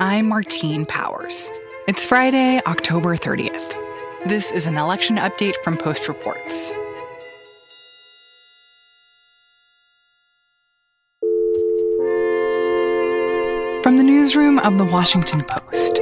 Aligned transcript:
I'm 0.00 0.28
Martine 0.28 0.86
Powers. 0.86 1.50
It's 1.88 2.04
Friday, 2.04 2.60
October 2.66 3.16
30th. 3.16 3.74
This 4.26 4.52
is 4.52 4.64
an 4.64 4.78
election 4.78 5.16
update 5.16 5.56
from 5.64 5.76
Post 5.76 6.06
Reports. 6.06 6.70
From 13.82 13.96
the 13.96 14.04
newsroom 14.04 14.60
of 14.60 14.78
The 14.78 14.84
Washington 14.84 15.40
Post. 15.40 15.98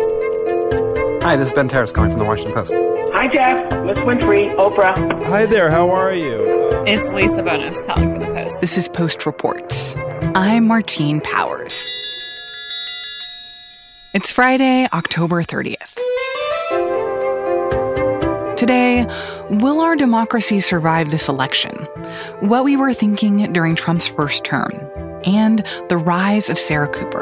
Hi, 1.23 1.37
this 1.37 1.49
is 1.49 1.55
Ben 1.55 1.71
Terris 1.71 1.91
calling 1.91 2.11
from 2.11 2.19
The 2.19 2.27
Washington 2.27 2.53
Post. 2.53 2.75
Hi, 3.15 3.29
Jeff. 3.29 3.57
Miss 3.87 3.99
Winfrey, 4.01 4.55
Oprah. 4.57 5.25
Hi 5.25 5.47
there, 5.47 5.71
how 5.71 5.89
are 5.91 6.13
you? 6.13 6.45
It's 6.87 7.15
Lisa 7.15 7.43
Bonos 7.43 7.83
calling 7.85 8.13
for 8.13 8.19
the 8.19 8.27
Post. 8.27 8.61
This 8.61 8.77
is 8.77 8.91
Post 8.91 9.25
Reports. 9.25 9.95
I'm 10.35 10.67
Martine 10.67 11.23
Powers. 11.23 11.46
It's 14.17 14.31
Friday, 14.31 14.89
October 14.95 15.43
30th. 15.43 15.95
Today, 18.57 19.05
will 19.51 19.83
our 19.83 19.95
democracy 19.95 20.61
survive 20.61 21.11
this 21.11 21.29
election? 21.29 21.75
What 22.41 22.65
we 22.65 22.79
were 22.79 22.95
thinking 22.95 23.53
during 23.53 23.77
Trump's 23.77 24.07
first 24.07 24.43
term, 24.43 24.73
and 25.27 25.63
the 25.91 25.99
rise 25.99 26.49
of 26.49 26.59
Sarah 26.59 26.89
Cooper. 26.89 27.21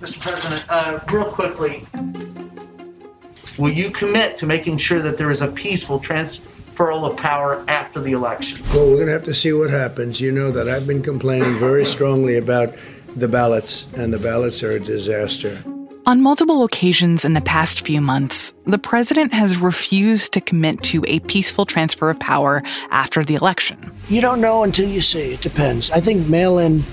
Mr. 0.00 0.20
President, 0.22 0.64
uh, 0.70 0.98
real 1.12 1.26
quickly, 1.26 1.86
will 3.58 3.72
you 3.72 3.90
commit 3.90 4.38
to 4.38 4.46
making 4.46 4.78
sure 4.78 5.02
that 5.02 5.18
there 5.18 5.30
is 5.30 5.42
a 5.42 5.48
peaceful 5.48 6.00
transferal 6.00 7.10
of 7.10 7.18
power 7.18 7.62
after 7.68 8.00
the 8.00 8.12
election? 8.12 8.58
Well, 8.72 8.88
we're 8.88 8.96
going 8.96 9.08
to 9.08 9.12
have 9.12 9.24
to 9.24 9.34
see 9.34 9.52
what 9.52 9.68
happens. 9.68 10.18
You 10.18 10.32
know 10.32 10.50
that 10.50 10.66
I've 10.66 10.86
been 10.86 11.02
complaining 11.02 11.58
very 11.58 11.84
strongly 11.84 12.38
about 12.38 12.74
the 13.16 13.28
ballots, 13.28 13.86
and 13.96 14.12
the 14.12 14.18
ballots 14.18 14.62
are 14.62 14.72
a 14.72 14.80
disaster. 14.80 15.62
On 16.06 16.22
multiple 16.22 16.62
occasions 16.62 17.24
in 17.24 17.32
the 17.32 17.40
past 17.40 17.84
few 17.84 18.00
months, 18.00 18.54
the 18.64 18.78
president 18.78 19.34
has 19.34 19.58
refused 19.58 20.32
to 20.34 20.40
commit 20.40 20.80
to 20.84 21.02
a 21.08 21.18
peaceful 21.20 21.66
transfer 21.66 22.10
of 22.10 22.20
power 22.20 22.62
after 22.90 23.24
the 23.24 23.34
election. 23.34 23.90
You 24.08 24.20
don't 24.20 24.40
know 24.40 24.62
until 24.62 24.88
you 24.88 25.00
see. 25.00 25.32
It 25.32 25.40
depends. 25.40 25.90
I 25.90 26.00
think 26.00 26.28
mail 26.28 26.58
in 26.58 26.84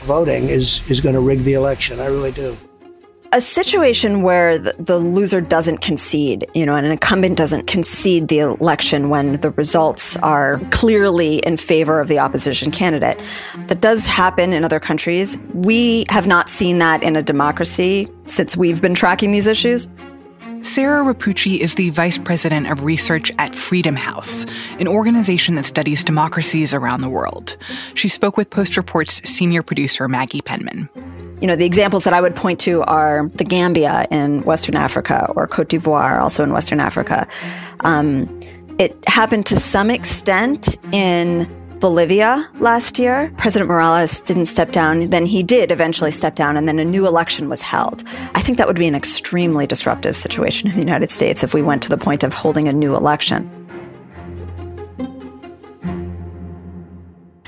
voting 0.00 0.48
is, 0.48 0.82
is 0.90 1.00
going 1.00 1.14
to 1.14 1.20
rig 1.20 1.44
the 1.44 1.52
election. 1.52 2.00
I 2.00 2.06
really 2.06 2.32
do 2.32 2.56
a 3.32 3.40
situation 3.40 4.22
where 4.22 4.58
the, 4.58 4.74
the, 4.78 4.98
loser 4.98 5.40
doesn't 5.40 5.78
concede, 5.78 6.46
you 6.54 6.64
know, 6.64 6.74
and 6.74 6.86
an 6.86 6.92
incumbent 6.92 7.36
doesn't 7.36 7.66
concede 7.66 8.28
the 8.28 8.38
election 8.38 9.08
when 9.08 9.40
the 9.40 9.50
results 9.52 10.16
are 10.16 10.60
clearly 10.70 11.38
in 11.38 11.56
favor 11.56 12.00
of 12.00 12.08
the 12.08 12.18
opposition 12.18 12.70
candidate. 12.70 13.22
That 13.66 13.80
does 13.80 14.06
happen 14.06 14.52
in 14.52 14.64
other 14.64 14.80
countries. 14.80 15.38
We 15.54 16.06
have 16.08 16.26
not 16.26 16.48
seen 16.48 16.78
that 16.78 17.02
in 17.02 17.16
a 17.16 17.22
democracy 17.22 18.08
since 18.24 18.56
we've 18.56 18.80
been 18.80 18.94
tracking 18.94 19.32
these 19.32 19.46
issues. 19.46 19.88
Sarah 20.62 21.04
Repucci 21.04 21.60
is 21.60 21.76
the 21.76 21.90
vice 21.90 22.18
president 22.18 22.70
of 22.70 22.84
research 22.84 23.30
at 23.38 23.54
Freedom 23.54 23.94
House, 23.94 24.46
an 24.80 24.88
organization 24.88 25.54
that 25.54 25.64
studies 25.64 26.02
democracies 26.02 26.74
around 26.74 27.02
the 27.02 27.08
world. 27.08 27.56
She 27.94 28.08
spoke 28.08 28.36
with 28.36 28.50
Post 28.50 28.76
Report's 28.76 29.22
senior 29.28 29.62
producer 29.62 30.08
Maggie 30.08 30.40
Penman. 30.40 30.88
You 31.40 31.46
know, 31.46 31.56
the 31.56 31.66
examples 31.66 32.04
that 32.04 32.14
I 32.14 32.20
would 32.20 32.34
point 32.34 32.60
to 32.60 32.82
are 32.82 33.28
the 33.34 33.44
Gambia 33.44 34.06
in 34.10 34.42
Western 34.44 34.74
Africa 34.74 35.30
or 35.36 35.46
Cote 35.46 35.68
d'Ivoire, 35.68 36.20
also 36.20 36.42
in 36.42 36.52
Western 36.52 36.80
Africa. 36.80 37.28
Um, 37.80 38.40
it 38.78 38.96
happened 39.06 39.46
to 39.46 39.60
some 39.60 39.90
extent 39.90 40.76
in 40.92 41.46
Bolivia 41.78 42.48
last 42.58 42.98
year. 42.98 43.32
President 43.36 43.68
Morales 43.68 44.20
didn't 44.20 44.46
step 44.46 44.72
down. 44.72 45.10
Then 45.10 45.26
he 45.26 45.42
did 45.42 45.70
eventually 45.70 46.10
step 46.10 46.34
down, 46.34 46.56
and 46.56 46.66
then 46.66 46.78
a 46.78 46.84
new 46.84 47.06
election 47.06 47.48
was 47.48 47.60
held. 47.60 48.02
I 48.34 48.40
think 48.40 48.58
that 48.58 48.66
would 48.66 48.76
be 48.76 48.86
an 48.86 48.94
extremely 48.94 49.66
disruptive 49.66 50.16
situation 50.16 50.68
in 50.68 50.74
the 50.74 50.80
United 50.80 51.10
States 51.10 51.42
if 51.42 51.52
we 51.52 51.62
went 51.62 51.82
to 51.82 51.88
the 51.88 51.98
point 51.98 52.24
of 52.24 52.32
holding 52.32 52.66
a 52.66 52.72
new 52.72 52.96
election. 52.96 53.50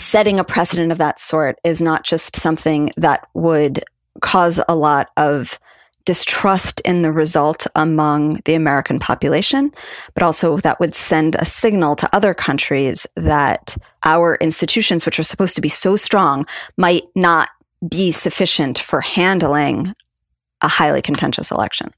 Setting 0.09 0.41
a 0.41 0.45
precedent 0.45 0.91
of 0.91 0.97
that 0.97 1.21
sort 1.21 1.59
is 1.65 1.83
not 1.83 2.03
just 2.03 2.35
something 2.35 2.91
that 2.97 3.29
would 3.35 3.85
cause 4.23 4.59
a 4.67 4.75
lot 4.75 5.11
of 5.19 5.61
distrust 6.07 6.81
in 6.81 7.03
the 7.03 7.13
result 7.13 7.67
among 7.77 8.41
the 8.47 8.55
American 8.55 8.99
population, 8.99 9.71
but 10.15 10.23
also 10.23 10.57
that 10.57 10.81
would 10.81 10.95
send 10.95 11.35
a 11.35 11.45
signal 11.45 11.95
to 11.95 12.09
other 12.17 12.33
countries 12.33 13.07
that 13.17 13.77
our 14.03 14.37
institutions, 14.37 15.05
which 15.05 15.21
are 15.21 15.25
supposed 15.25 15.55
to 15.57 15.61
be 15.61 15.69
so 15.69 15.95
strong, 15.95 16.47
might 16.79 17.05
not 17.15 17.51
be 17.87 18.11
sufficient 18.11 18.79
for 18.79 19.03
handling 19.03 19.93
a 20.63 20.69
highly 20.69 21.03
contentious 21.03 21.51
election. 21.51 21.93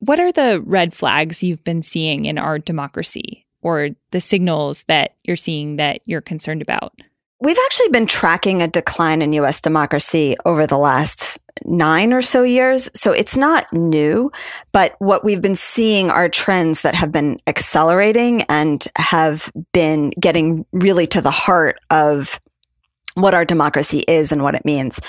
What 0.00 0.20
are 0.20 0.32
the 0.32 0.60
red 0.66 0.92
flags 0.92 1.42
you've 1.42 1.64
been 1.64 1.80
seeing 1.80 2.26
in 2.26 2.36
our 2.36 2.58
democracy 2.58 3.46
or 3.62 3.88
the 4.10 4.20
signals 4.20 4.82
that 4.82 5.14
you're 5.24 5.34
seeing 5.34 5.76
that 5.76 6.02
you're 6.04 6.20
concerned 6.20 6.60
about? 6.60 6.92
We've 7.40 7.58
actually 7.66 7.88
been 7.90 8.06
tracking 8.06 8.62
a 8.62 8.68
decline 8.68 9.22
in 9.22 9.32
US 9.34 9.60
democracy 9.60 10.36
over 10.44 10.66
the 10.66 10.78
last 10.78 11.38
nine 11.64 12.12
or 12.12 12.22
so 12.22 12.42
years. 12.42 12.90
So 12.94 13.12
it's 13.12 13.36
not 13.36 13.72
new, 13.72 14.30
but 14.72 14.96
what 14.98 15.24
we've 15.24 15.40
been 15.40 15.54
seeing 15.54 16.10
are 16.10 16.28
trends 16.28 16.82
that 16.82 16.94
have 16.94 17.12
been 17.12 17.36
accelerating 17.46 18.42
and 18.42 18.84
have 18.96 19.52
been 19.72 20.10
getting 20.10 20.64
really 20.72 21.06
to 21.08 21.20
the 21.20 21.30
heart 21.30 21.78
of 21.90 22.40
what 23.14 23.34
our 23.34 23.44
democracy 23.44 24.00
is 24.00 24.32
and 24.32 24.42
what 24.42 24.54
it 24.54 24.64
means. 24.64 25.00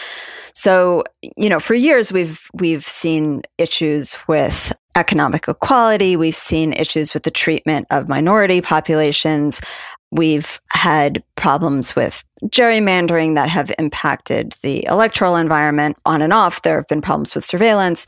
So, 0.53 1.03
you 1.37 1.49
know, 1.49 1.59
for 1.59 1.75
years 1.75 2.11
we've 2.11 2.47
we've 2.53 2.87
seen 2.87 3.43
issues 3.57 4.15
with 4.27 4.73
economic 4.95 5.47
equality, 5.47 6.15
we've 6.15 6.35
seen 6.35 6.73
issues 6.73 7.13
with 7.13 7.23
the 7.23 7.31
treatment 7.31 7.87
of 7.91 8.09
minority 8.09 8.59
populations, 8.59 9.61
We've 10.11 10.59
had 10.71 11.23
problems 11.35 11.95
with 11.95 12.23
gerrymandering 12.45 13.35
that 13.35 13.49
have 13.49 13.71
impacted 13.77 14.55
the 14.63 14.85
electoral 14.85 15.35
environment 15.35 15.97
on 16.05 16.21
and 16.21 16.33
off. 16.33 16.61
There 16.61 16.77
have 16.77 16.87
been 16.87 17.01
problems 17.01 17.35
with 17.35 17.45
surveillance. 17.45 18.05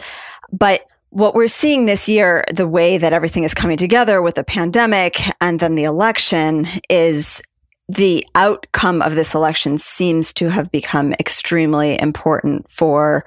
But 0.51 0.85
what 1.09 1.35
we're 1.35 1.47
seeing 1.47 1.85
this 1.85 2.07
year, 2.07 2.43
the 2.53 2.67
way 2.67 2.97
that 2.97 3.13
everything 3.13 3.43
is 3.43 3.53
coming 3.53 3.77
together 3.77 4.21
with 4.21 4.35
the 4.35 4.43
pandemic 4.43 5.21
and 5.41 5.59
then 5.59 5.75
the 5.75 5.83
election 5.83 6.67
is 6.89 7.41
the 7.89 8.25
outcome 8.35 9.01
of 9.01 9.15
this 9.15 9.35
election 9.35 9.77
seems 9.77 10.31
to 10.33 10.49
have 10.49 10.71
become 10.71 11.13
extremely 11.13 11.99
important 11.99 12.69
for 12.69 13.25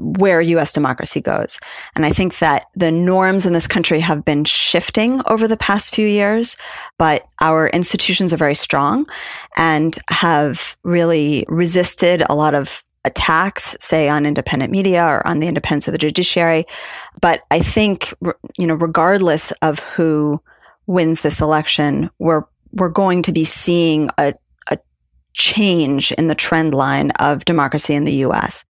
where 0.00 0.40
US 0.40 0.72
democracy 0.72 1.20
goes. 1.20 1.58
And 1.94 2.04
I 2.06 2.12
think 2.12 2.38
that 2.38 2.66
the 2.74 2.92
norms 2.92 3.46
in 3.46 3.52
this 3.52 3.66
country 3.66 4.00
have 4.00 4.24
been 4.24 4.44
shifting 4.44 5.22
over 5.26 5.46
the 5.46 5.56
past 5.56 5.94
few 5.94 6.06
years, 6.06 6.56
but 6.98 7.26
our 7.40 7.68
institutions 7.68 8.32
are 8.32 8.38
very 8.38 8.54
strong 8.54 9.06
and 9.56 9.96
have 10.08 10.76
really 10.82 11.44
resisted 11.48 12.22
a 12.28 12.34
lot 12.34 12.54
of 12.54 12.84
attacks, 13.04 13.76
say 13.80 14.08
on 14.08 14.26
independent 14.26 14.70
media 14.70 15.04
or 15.04 15.26
on 15.26 15.40
the 15.40 15.48
independence 15.48 15.88
of 15.88 15.92
the 15.92 15.98
judiciary. 15.98 16.66
But 17.20 17.42
I 17.50 17.60
think, 17.60 18.14
you 18.58 18.66
know, 18.66 18.74
regardless 18.74 19.52
of 19.62 19.78
who 19.80 20.40
wins 20.86 21.20
this 21.20 21.40
election, 21.40 22.10
we're, 22.18 22.44
we're 22.72 22.88
going 22.88 23.22
to 23.22 23.32
be 23.32 23.44
seeing 23.44 24.10
a, 24.18 24.34
a 24.68 24.78
change 25.32 26.12
in 26.12 26.26
the 26.26 26.34
trend 26.34 26.74
line 26.74 27.10
of 27.12 27.44
democracy 27.44 27.94
in 27.94 28.04
the 28.04 28.24
US. 28.26 28.64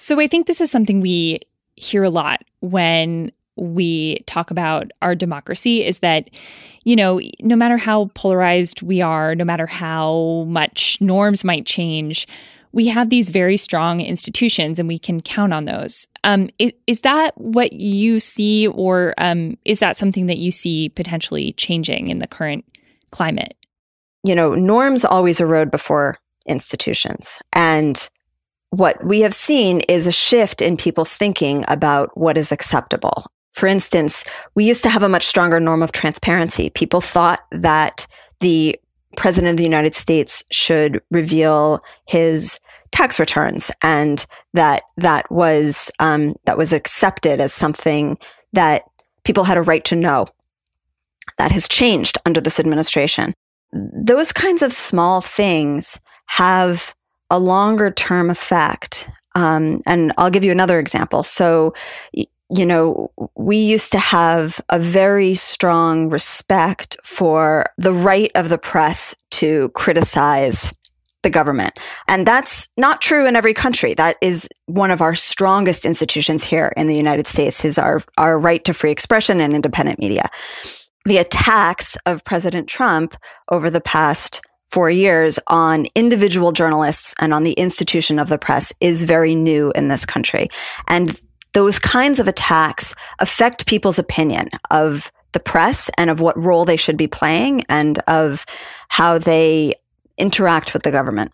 So 0.00 0.18
I 0.18 0.26
think 0.26 0.46
this 0.46 0.62
is 0.62 0.70
something 0.70 1.02
we 1.02 1.40
hear 1.76 2.02
a 2.02 2.08
lot 2.10 2.40
when 2.60 3.32
we 3.56 4.20
talk 4.20 4.50
about 4.50 4.90
our 5.02 5.14
democracy 5.14 5.84
is 5.84 5.98
that, 5.98 6.30
you 6.84 6.96
know, 6.96 7.20
no 7.40 7.54
matter 7.54 7.76
how 7.76 8.06
polarized 8.14 8.80
we 8.80 9.02
are, 9.02 9.34
no 9.34 9.44
matter 9.44 9.66
how 9.66 10.46
much 10.48 10.98
norms 11.02 11.44
might 11.44 11.66
change, 11.66 12.26
we 12.72 12.86
have 12.86 13.10
these 13.10 13.28
very 13.28 13.58
strong 13.58 14.00
institutions 14.00 14.78
and 14.78 14.88
we 14.88 14.98
can 14.98 15.20
count 15.20 15.52
on 15.52 15.66
those. 15.66 16.08
Um, 16.24 16.48
is, 16.58 16.72
is, 16.86 17.02
that 17.02 17.38
what 17.38 17.74
you 17.74 18.20
see, 18.20 18.68
or 18.68 19.12
um, 19.18 19.58
is 19.66 19.80
that 19.80 19.98
something 19.98 20.26
that 20.26 20.38
you 20.38 20.50
see 20.50 20.88
potentially 20.88 21.52
changing 21.52 22.08
in 22.08 22.20
the 22.20 22.26
current 22.26 22.64
climate? 23.10 23.54
You 24.24 24.34
know, 24.34 24.54
norms 24.54 25.04
always 25.04 25.42
erode 25.42 25.70
before 25.70 26.16
institutions. 26.46 27.38
And 27.52 28.08
what 28.70 29.04
we 29.04 29.20
have 29.20 29.34
seen 29.34 29.80
is 29.88 30.06
a 30.06 30.12
shift 30.12 30.62
in 30.62 30.76
people's 30.76 31.14
thinking 31.14 31.64
about 31.68 32.16
what 32.16 32.38
is 32.38 32.52
acceptable. 32.52 33.26
For 33.52 33.66
instance, 33.66 34.24
we 34.54 34.64
used 34.64 34.82
to 34.84 34.88
have 34.88 35.02
a 35.02 35.08
much 35.08 35.26
stronger 35.26 35.58
norm 35.58 35.82
of 35.82 35.92
transparency. 35.92 36.70
People 36.70 37.00
thought 37.00 37.40
that 37.50 38.06
the 38.38 38.78
president 39.16 39.50
of 39.50 39.56
the 39.56 39.64
United 39.64 39.94
States 39.94 40.44
should 40.52 41.02
reveal 41.10 41.82
his 42.06 42.60
tax 42.92 43.18
returns 43.18 43.70
and 43.82 44.24
that 44.54 44.84
that 44.96 45.30
was 45.30 45.90
um, 45.98 46.34
that 46.44 46.58
was 46.58 46.72
accepted 46.72 47.40
as 47.40 47.52
something 47.52 48.18
that 48.52 48.82
people 49.24 49.44
had 49.44 49.56
a 49.56 49.62
right 49.62 49.84
to 49.84 49.96
know. 49.96 50.26
That 51.38 51.52
has 51.52 51.68
changed 51.68 52.18
under 52.24 52.40
this 52.40 52.60
administration. 52.60 53.34
Those 53.72 54.32
kinds 54.32 54.62
of 54.62 54.72
small 54.72 55.20
things 55.20 55.98
have 56.26 56.94
a 57.30 57.38
longer 57.38 57.90
term 57.90 58.30
effect 58.30 59.08
Um, 59.34 59.80
and 59.86 60.12
I'll 60.18 60.30
give 60.30 60.44
you 60.44 60.52
another 60.52 60.78
example. 60.78 61.22
So, 61.22 61.72
you 62.12 62.66
know, 62.66 63.12
we 63.36 63.58
used 63.58 63.92
to 63.92 63.98
have 63.98 64.60
a 64.70 64.78
very 64.78 65.34
strong 65.34 66.10
respect 66.10 66.96
for 67.04 67.66
the 67.78 67.94
right 67.94 68.30
of 68.34 68.48
the 68.48 68.58
press 68.58 69.14
to 69.32 69.68
criticize 69.70 70.74
the 71.22 71.30
government. 71.30 71.78
And 72.08 72.26
that's 72.26 72.68
not 72.76 73.00
true 73.00 73.26
in 73.26 73.36
every 73.36 73.54
country. 73.54 73.94
That 73.94 74.16
is 74.20 74.48
one 74.66 74.90
of 74.90 75.00
our 75.00 75.14
strongest 75.14 75.84
institutions 75.84 76.42
here 76.42 76.72
in 76.76 76.86
the 76.86 76.96
United 76.96 77.26
States 77.28 77.64
is 77.64 77.78
our, 77.78 78.02
our 78.16 78.38
right 78.38 78.64
to 78.64 78.74
free 78.74 78.90
expression 78.90 79.40
and 79.40 79.54
independent 79.54 79.98
media. 79.98 80.28
The 81.04 81.18
attacks 81.18 81.96
of 82.06 82.24
President 82.24 82.68
Trump 82.68 83.14
over 83.50 83.70
the 83.70 83.80
past 83.80 84.40
four 84.70 84.88
years 84.88 85.38
on 85.48 85.86
individual 85.94 86.52
journalists 86.52 87.14
and 87.20 87.34
on 87.34 87.42
the 87.42 87.52
institution 87.52 88.18
of 88.18 88.28
the 88.28 88.38
press 88.38 88.72
is 88.80 89.02
very 89.02 89.34
new 89.34 89.72
in 89.74 89.88
this 89.88 90.06
country. 90.06 90.48
And 90.86 91.18
those 91.52 91.78
kinds 91.78 92.20
of 92.20 92.28
attacks 92.28 92.94
affect 93.18 93.66
people's 93.66 93.98
opinion 93.98 94.48
of 94.70 95.10
the 95.32 95.40
press 95.40 95.90
and 95.98 96.10
of 96.10 96.20
what 96.20 96.42
role 96.42 96.64
they 96.64 96.76
should 96.76 96.96
be 96.96 97.06
playing 97.06 97.64
and 97.68 97.98
of 98.06 98.46
how 98.88 99.18
they 99.18 99.74
interact 100.18 100.72
with 100.72 100.82
the 100.82 100.90
government. 100.90 101.32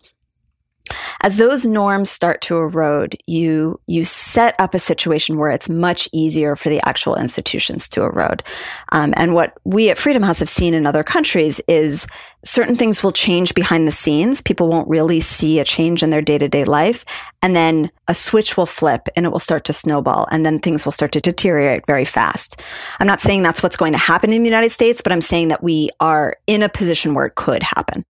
As 1.21 1.37
those 1.37 1.65
norms 1.65 2.09
start 2.09 2.41
to 2.41 2.57
erode, 2.57 3.15
you, 3.25 3.79
you 3.87 4.05
set 4.05 4.55
up 4.59 4.73
a 4.73 4.79
situation 4.79 5.37
where 5.37 5.49
it's 5.49 5.69
much 5.69 6.07
easier 6.13 6.55
for 6.55 6.69
the 6.69 6.81
actual 6.87 7.15
institutions 7.15 7.89
to 7.89 8.03
erode. 8.03 8.43
Um, 8.91 9.13
and 9.17 9.33
what 9.33 9.57
we 9.63 9.89
at 9.89 9.97
Freedom 9.97 10.23
House 10.23 10.39
have 10.39 10.49
seen 10.49 10.73
in 10.73 10.85
other 10.85 11.03
countries 11.03 11.59
is 11.67 12.05
certain 12.43 12.75
things 12.75 13.03
will 13.03 13.11
change 13.11 13.53
behind 13.55 13.87
the 13.87 13.91
scenes. 13.91 14.41
People 14.41 14.69
won't 14.69 14.87
really 14.87 15.19
see 15.19 15.59
a 15.59 15.65
change 15.65 16.03
in 16.03 16.11
their 16.11 16.21
day 16.21 16.37
to 16.37 16.47
day 16.47 16.63
life. 16.63 17.03
And 17.41 17.55
then 17.55 17.91
a 18.07 18.13
switch 18.13 18.55
will 18.55 18.65
flip 18.65 19.07
and 19.15 19.25
it 19.25 19.31
will 19.31 19.39
start 19.39 19.63
to 19.65 19.73
snowball. 19.73 20.27
And 20.31 20.45
then 20.45 20.59
things 20.59 20.85
will 20.85 20.91
start 20.91 21.11
to 21.13 21.21
deteriorate 21.21 21.85
very 21.85 22.05
fast. 22.05 22.61
I'm 22.99 23.07
not 23.07 23.21
saying 23.21 23.43
that's 23.43 23.63
what's 23.63 23.77
going 23.77 23.93
to 23.93 23.97
happen 23.97 24.33
in 24.33 24.43
the 24.43 24.49
United 24.49 24.71
States, 24.71 25.01
but 25.01 25.11
I'm 25.11 25.21
saying 25.21 25.49
that 25.49 25.63
we 25.63 25.89
are 25.99 26.35
in 26.45 26.63
a 26.63 26.69
position 26.69 27.13
where 27.13 27.25
it 27.25 27.35
could 27.35 27.63
happen. 27.63 28.05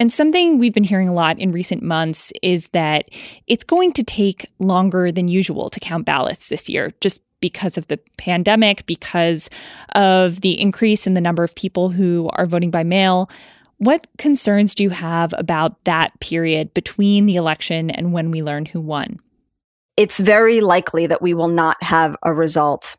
And 0.00 0.10
something 0.10 0.58
we've 0.58 0.72
been 0.72 0.82
hearing 0.82 1.08
a 1.08 1.12
lot 1.12 1.38
in 1.38 1.52
recent 1.52 1.82
months 1.82 2.32
is 2.42 2.68
that 2.68 3.10
it's 3.46 3.64
going 3.64 3.92
to 3.92 4.02
take 4.02 4.46
longer 4.58 5.12
than 5.12 5.28
usual 5.28 5.68
to 5.68 5.78
count 5.78 6.06
ballots 6.06 6.48
this 6.48 6.70
year, 6.70 6.90
just 7.02 7.20
because 7.40 7.76
of 7.76 7.86
the 7.88 7.98
pandemic, 8.16 8.86
because 8.86 9.50
of 9.94 10.40
the 10.40 10.58
increase 10.58 11.06
in 11.06 11.12
the 11.12 11.20
number 11.20 11.44
of 11.44 11.54
people 11.54 11.90
who 11.90 12.30
are 12.32 12.46
voting 12.46 12.70
by 12.70 12.82
mail. 12.82 13.30
What 13.76 14.06
concerns 14.16 14.74
do 14.74 14.82
you 14.82 14.90
have 14.90 15.34
about 15.36 15.84
that 15.84 16.18
period 16.20 16.72
between 16.74 17.26
the 17.26 17.36
election 17.36 17.90
and 17.90 18.12
when 18.12 18.30
we 18.30 18.42
learn 18.42 18.66
who 18.66 18.80
won? 18.80 19.20
It's 19.96 20.18
very 20.18 20.62
likely 20.62 21.06
that 21.06 21.20
we 21.20 21.34
will 21.34 21.48
not 21.48 21.82
have 21.82 22.16
a 22.22 22.32
result 22.32 22.96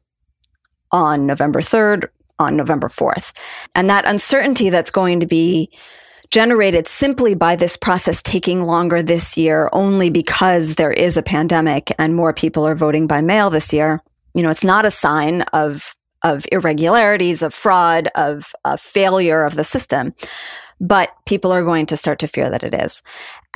on 0.91 1.25
November 1.25 1.61
3rd, 1.61 2.09
on 2.37 2.55
November 2.55 2.89
4th. 2.89 3.31
And 3.75 3.89
that 3.89 4.05
uncertainty 4.05 4.69
that's 4.69 4.91
going 4.91 5.19
to 5.19 5.25
be 5.25 5.71
generated 6.31 6.87
simply 6.87 7.35
by 7.35 7.55
this 7.55 7.75
process 7.75 8.21
taking 8.21 8.61
longer 8.63 9.03
this 9.03 9.37
year 9.37 9.69
only 9.73 10.09
because 10.09 10.75
there 10.75 10.91
is 10.91 11.17
a 11.17 11.23
pandemic 11.23 11.91
and 11.99 12.15
more 12.15 12.33
people 12.33 12.65
are 12.65 12.75
voting 12.75 13.05
by 13.05 13.21
mail 13.21 13.49
this 13.49 13.73
year. 13.73 14.01
You 14.33 14.41
know, 14.41 14.49
it's 14.49 14.63
not 14.63 14.85
a 14.85 14.91
sign 14.91 15.41
of 15.53 15.95
of 16.23 16.45
irregularities, 16.51 17.41
of 17.41 17.53
fraud, 17.53 18.07
of, 18.13 18.53
of 18.63 18.79
failure 18.79 19.43
of 19.43 19.55
the 19.55 19.63
system, 19.63 20.13
but 20.79 21.09
people 21.25 21.51
are 21.51 21.63
going 21.63 21.87
to 21.87 21.97
start 21.97 22.19
to 22.19 22.27
fear 22.27 22.49
that 22.49 22.63
it 22.63 22.75
is. 22.75 23.01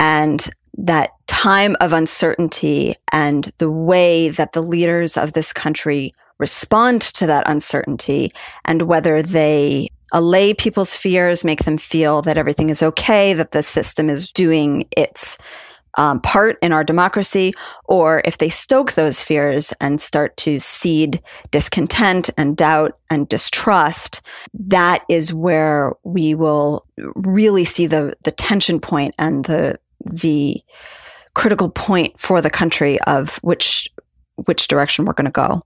And 0.00 0.44
that 0.78 1.10
time 1.26 1.76
of 1.80 1.92
uncertainty 1.92 2.94
and 3.12 3.44
the 3.58 3.70
way 3.70 4.28
that 4.30 4.52
the 4.52 4.62
leaders 4.62 5.16
of 5.16 5.32
this 5.32 5.52
country 5.52 6.12
respond 6.38 7.00
to 7.00 7.26
that 7.26 7.48
uncertainty 7.48 8.30
and 8.64 8.82
whether 8.82 9.22
they 9.22 9.88
allay 10.12 10.54
people's 10.54 10.94
fears, 10.94 11.44
make 11.44 11.64
them 11.64 11.76
feel 11.76 12.22
that 12.22 12.38
everything 12.38 12.70
is 12.70 12.82
okay, 12.82 13.32
that 13.34 13.52
the 13.52 13.62
system 13.62 14.08
is 14.08 14.32
doing 14.32 14.86
its 14.96 15.38
um, 15.96 16.20
part 16.20 16.58
in 16.62 16.72
our 16.72 16.84
democracy, 16.84 17.54
or 17.86 18.22
if 18.24 18.38
they 18.38 18.48
stoke 18.48 18.92
those 18.92 19.22
fears 19.22 19.72
and 19.80 20.00
start 20.00 20.36
to 20.38 20.58
seed 20.58 21.22
discontent 21.50 22.30
and 22.36 22.56
doubt 22.56 22.98
and 23.10 23.28
distrust, 23.28 24.20
that 24.52 25.02
is 25.08 25.32
where 25.32 25.94
we 26.04 26.34
will 26.34 26.86
really 27.14 27.64
see 27.64 27.86
the 27.86 28.14
the 28.24 28.30
tension 28.30 28.78
point 28.78 29.14
and 29.18 29.46
the 29.46 29.78
the 30.04 30.62
critical 31.34 31.68
point 31.70 32.18
for 32.18 32.40
the 32.40 32.50
country 32.50 33.00
of 33.02 33.36
which 33.36 33.88
which 34.44 34.68
direction 34.68 35.04
we're 35.04 35.14
going 35.14 35.24
to 35.24 35.30
go. 35.30 35.62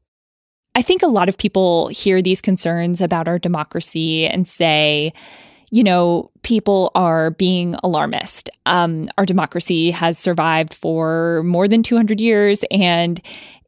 I 0.74 0.82
think 0.82 1.02
a 1.02 1.08
lot 1.08 1.28
of 1.28 1.36
people 1.36 1.88
hear 1.88 2.22
these 2.22 2.40
concerns 2.40 3.00
about 3.00 3.26
our 3.26 3.38
democracy 3.38 4.26
and 4.26 4.46
say, 4.46 5.12
you 5.70 5.84
know, 5.84 6.30
people 6.42 6.90
are 6.94 7.30
being 7.32 7.74
alarmist. 7.82 8.50
Um, 8.66 9.08
our 9.18 9.26
democracy 9.26 9.90
has 9.90 10.18
survived 10.18 10.74
for 10.74 11.42
more 11.44 11.68
than 11.68 11.82
200 11.82 12.20
years 12.20 12.64
and 12.70 13.20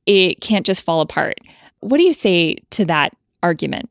it 0.06 0.40
can't 0.40 0.66
just 0.66 0.82
fall 0.82 1.00
apart. 1.00 1.38
What 1.80 1.98
do 1.98 2.04
you 2.04 2.12
say 2.12 2.56
to 2.70 2.84
that 2.86 3.16
argument? 3.42 3.90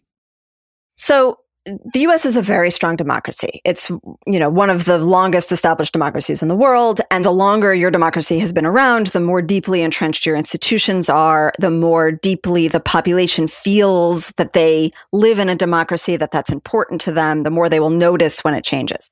So, 0.98 1.40
the 1.66 2.00
US 2.08 2.25
is 2.25 2.36
a 2.36 2.42
very 2.42 2.72
strong 2.72 2.96
democracy. 2.96 3.62
It's, 3.63 3.90
you 3.90 4.40
know, 4.40 4.50
one 4.50 4.72
of 4.72 4.86
the 4.86 4.98
longest 4.98 5.52
established 5.52 5.94
democracies 5.94 6.42
in 6.42 6.48
the 6.48 6.56
world. 6.56 7.02
And 7.12 7.24
the 7.24 7.31
longer 7.31 7.74
your 7.74 7.92
democracy 7.92 8.40
has 8.40 8.52
been 8.52 8.66
around, 8.66 9.08
the 9.08 9.19
more 9.19 9.44
deeply 9.44 9.84
entrenched 9.84 10.25
your 10.25 10.36
institutions 10.36 11.08
are, 11.08 11.54
the 11.60 11.69
more 11.69 12.12
deeply 12.12 12.68
the 12.68 12.80
population 12.80 13.48
feels 13.48 14.30
that 14.38 14.54
they 14.54 14.92
live 15.12 15.38
in 15.38 15.50
a 15.50 15.56
democracy, 15.56 16.16
that 16.18 16.31
that's 16.31 16.50
important 16.50 17.00
to 17.02 17.12
them, 17.12 17.44
the 17.44 17.52
more 17.52 17.69
they 17.69 17.80
will 17.80 17.92
notice 17.92 18.44
when 18.44 18.56
it 18.56 18.63
changes. 18.63 19.12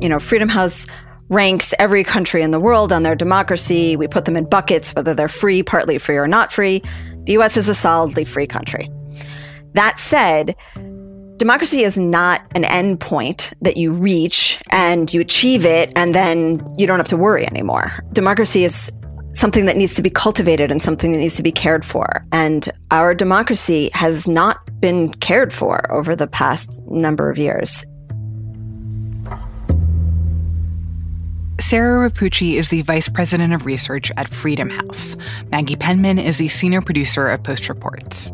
You 0.00 0.08
know, 0.08 0.20
Freedom 0.20 0.48
House 0.48 0.86
ranks 1.28 1.74
every 1.78 2.04
country 2.04 2.42
in 2.42 2.50
the 2.50 2.60
world 2.60 2.92
on 2.92 3.02
their 3.02 3.14
democracy. 3.14 3.96
We 3.96 4.08
put 4.08 4.24
them 4.24 4.36
in 4.36 4.48
buckets, 4.48 4.94
whether 4.94 5.14
they're 5.14 5.28
free, 5.28 5.62
partly 5.62 5.98
free, 5.98 6.16
or 6.16 6.26
not 6.26 6.52
free. 6.52 6.82
The 7.24 7.32
US 7.38 7.56
is 7.56 7.68
a 7.68 7.74
solidly 7.74 8.24
free 8.24 8.46
country. 8.46 8.90
That 9.72 9.98
said, 9.98 10.56
democracy 11.36 11.82
is 11.82 11.96
not 11.96 12.42
an 12.54 12.64
endpoint 12.64 13.52
that 13.60 13.76
you 13.76 13.92
reach 13.92 14.60
and 14.70 15.12
you 15.12 15.20
achieve 15.20 15.64
it 15.64 15.92
and 15.94 16.14
then 16.14 16.66
you 16.76 16.86
don't 16.86 16.98
have 16.98 17.08
to 17.08 17.16
worry 17.16 17.46
anymore. 17.46 17.92
Democracy 18.12 18.64
is 18.64 18.90
something 19.32 19.66
that 19.66 19.76
needs 19.76 19.94
to 19.94 20.02
be 20.02 20.10
cultivated 20.10 20.70
and 20.70 20.82
something 20.82 21.12
that 21.12 21.18
needs 21.18 21.36
to 21.36 21.42
be 21.42 21.52
cared 21.52 21.84
for. 21.84 22.24
And 22.32 22.68
our 22.90 23.14
democracy 23.14 23.90
has 23.92 24.26
not 24.26 24.58
been 24.80 25.12
cared 25.14 25.52
for 25.52 25.90
over 25.92 26.16
the 26.16 26.26
past 26.26 26.80
number 26.86 27.30
of 27.30 27.38
years. 27.38 27.84
Sarah 31.60 32.08
Repucci 32.08 32.54
is 32.54 32.68
the 32.68 32.82
Vice 32.82 33.08
President 33.08 33.52
of 33.52 33.66
Research 33.66 34.10
at 34.16 34.28
Freedom 34.28 34.70
House. 34.70 35.16
Maggie 35.50 35.76
Penman 35.76 36.18
is 36.18 36.38
the 36.38 36.48
Senior 36.48 36.80
Producer 36.80 37.28
of 37.28 37.42
Post 37.42 37.68
Reports. 37.68 38.32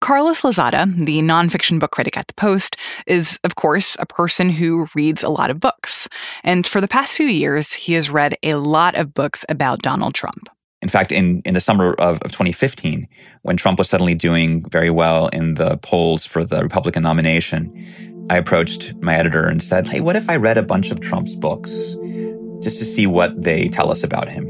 Carlos 0.00 0.42
Lozada, 0.42 1.04
the 1.04 1.18
nonfiction 1.18 1.80
book 1.80 1.90
critic 1.90 2.16
at 2.16 2.28
The 2.28 2.34
Post, 2.34 2.76
is, 3.08 3.40
of 3.42 3.56
course, 3.56 3.96
a 3.98 4.06
person 4.06 4.50
who 4.50 4.86
reads 4.94 5.24
a 5.24 5.28
lot 5.28 5.50
of 5.50 5.58
books. 5.58 6.08
And 6.44 6.64
for 6.64 6.80
the 6.80 6.86
past 6.86 7.16
few 7.16 7.26
years, 7.26 7.72
he 7.72 7.94
has 7.94 8.08
read 8.08 8.36
a 8.44 8.54
lot 8.54 8.94
of 8.94 9.14
books 9.14 9.44
about 9.48 9.82
Donald 9.82 10.14
Trump. 10.14 10.48
In 10.86 10.90
fact, 10.90 11.10
in, 11.10 11.42
in 11.44 11.54
the 11.54 11.60
summer 11.60 11.94
of, 11.94 12.22
of 12.22 12.30
2015, 12.30 13.08
when 13.42 13.56
Trump 13.56 13.76
was 13.76 13.88
suddenly 13.88 14.14
doing 14.14 14.64
very 14.70 14.88
well 14.88 15.26
in 15.26 15.54
the 15.54 15.78
polls 15.78 16.24
for 16.24 16.44
the 16.44 16.62
Republican 16.62 17.02
nomination, 17.02 18.26
I 18.30 18.36
approached 18.36 18.94
my 19.00 19.16
editor 19.16 19.48
and 19.48 19.60
said, 19.60 19.88
Hey, 19.88 20.00
what 20.00 20.14
if 20.14 20.30
I 20.30 20.36
read 20.36 20.58
a 20.58 20.62
bunch 20.62 20.92
of 20.92 21.00
Trump's 21.00 21.34
books 21.34 21.96
just 22.62 22.78
to 22.78 22.84
see 22.84 23.04
what 23.04 23.42
they 23.42 23.66
tell 23.66 23.90
us 23.90 24.04
about 24.04 24.28
him? 24.28 24.46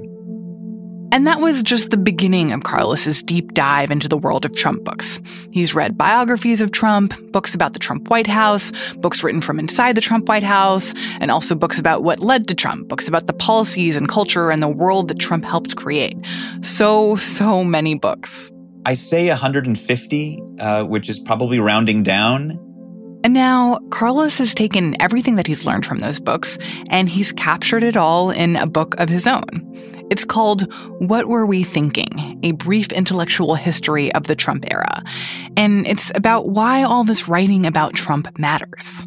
And 1.13 1.27
that 1.27 1.41
was 1.41 1.63
just 1.63 1.91
the 1.91 1.97
beginning 1.97 2.53
of 2.53 2.65
Carlos's 2.65 3.23
deep 3.23 3.55
dive 3.55 3.91
into 3.91 4.09
the 4.09 4.19
world 4.19 4.45
of 4.45 4.55
Trump 4.57 4.85
books. 4.85 5.21
He's 5.51 5.75
read 5.75 5.97
biographies 5.97 6.61
of 6.61 6.73
Trump, 6.73 7.15
books 7.33 7.55
about 7.55 7.73
the 7.73 7.79
Trump 7.79 8.09
White 8.09 8.27
House, 8.27 8.73
books 8.97 9.23
written 9.23 9.41
from 9.41 9.59
inside 9.59 9.95
the 9.95 10.01
Trump 10.01 10.29
White 10.29 10.43
House, 10.43 10.95
and 11.21 11.31
also 11.31 11.55
books 11.55 11.79
about 11.79 12.03
what 12.03 12.21
led 12.21 12.49
to 12.49 12.55
Trump, 12.55 12.89
books 12.89 13.07
about 13.07 13.27
the 13.27 13.33
policies 13.33 13.97
and 13.97 14.09
culture 14.09 14.51
and 14.51 14.63
the 14.63 14.69
world 14.69 15.09
that 15.09 15.19
Trump 15.19 15.45
helped 15.45 15.77
create. 15.77 16.17
So, 16.63 17.17
so 17.17 17.65
many 17.65 17.95
books. 17.95 18.51
I 18.85 18.95
say 18.95 19.29
150, 19.29 20.43
uh, 20.61 20.85
which 20.85 21.09
is 21.09 21.19
probably 21.19 21.59
rounding 21.59 22.03
down. 22.03 22.63
And 23.25 23.35
now, 23.35 23.79
Carlos 23.91 24.39
has 24.39 24.55
taken 24.55 25.01
everything 25.01 25.35
that 25.35 25.49
he's 25.49 25.67
learned 25.67 25.85
from 25.85 25.99
those 25.99 26.21
books 26.21 26.59
and 26.91 27.09
he's 27.09 27.33
captured 27.33 27.83
it 27.83 27.97
all 27.97 28.31
in 28.31 28.55
a 28.55 28.67
book 28.67 28.95
of 29.01 29.09
his 29.09 29.27
own. 29.27 29.66
It's 30.09 30.25
called 30.25 30.73
What 30.99 31.27
Were 31.27 31.45
We 31.45 31.65
Thinking? 31.65 32.39
A 32.45 32.53
Brief 32.53 32.93
Intellectual 32.93 33.57
History 33.57 34.13
of 34.15 34.29
the 34.29 34.37
Trump 34.37 34.65
Era. 34.71 35.03
And 35.57 35.85
it's 35.87 36.13
about 36.15 36.49
why 36.49 36.85
all 36.85 37.03
this 37.03 37.27
writing 37.27 37.67
about 37.67 37.95
Trump 37.95 38.39
matters. 38.39 39.05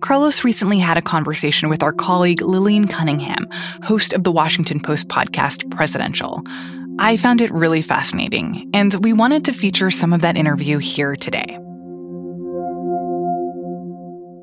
Carlos 0.00 0.44
recently 0.44 0.78
had 0.78 0.96
a 0.96 1.02
conversation 1.02 1.68
with 1.68 1.82
our 1.82 1.92
colleague 1.92 2.40
Lillian 2.40 2.86
Cunningham, 2.86 3.48
host 3.82 4.12
of 4.12 4.22
the 4.22 4.32
Washington 4.32 4.78
Post 4.80 5.08
podcast 5.08 5.68
Presidential. 5.72 6.42
I 7.00 7.16
found 7.16 7.40
it 7.40 7.52
really 7.52 7.82
fascinating, 7.82 8.70
and 8.72 8.94
we 9.02 9.12
wanted 9.12 9.44
to 9.46 9.52
feature 9.52 9.90
some 9.90 10.12
of 10.12 10.20
that 10.20 10.36
interview 10.36 10.78
here 10.78 11.16
today. 11.16 11.58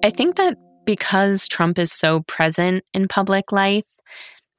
I 0.03 0.09
think 0.09 0.35
that 0.35 0.57
because 0.85 1.47
Trump 1.47 1.79
is 1.79 1.91
so 1.91 2.21
present 2.23 2.83
in 2.93 3.07
public 3.07 3.51
life, 3.51 3.83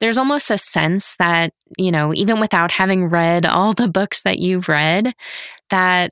there's 0.01 0.17
almost 0.17 0.51
a 0.51 0.57
sense 0.57 1.15
that, 1.17 1.53
you 1.77 1.91
know, 1.91 2.13
even 2.13 2.39
without 2.39 2.71
having 2.71 3.05
read 3.05 3.45
all 3.45 3.73
the 3.73 3.87
books 3.87 4.23
that 4.23 4.39
you've 4.39 4.67
read, 4.67 5.13
that 5.69 6.11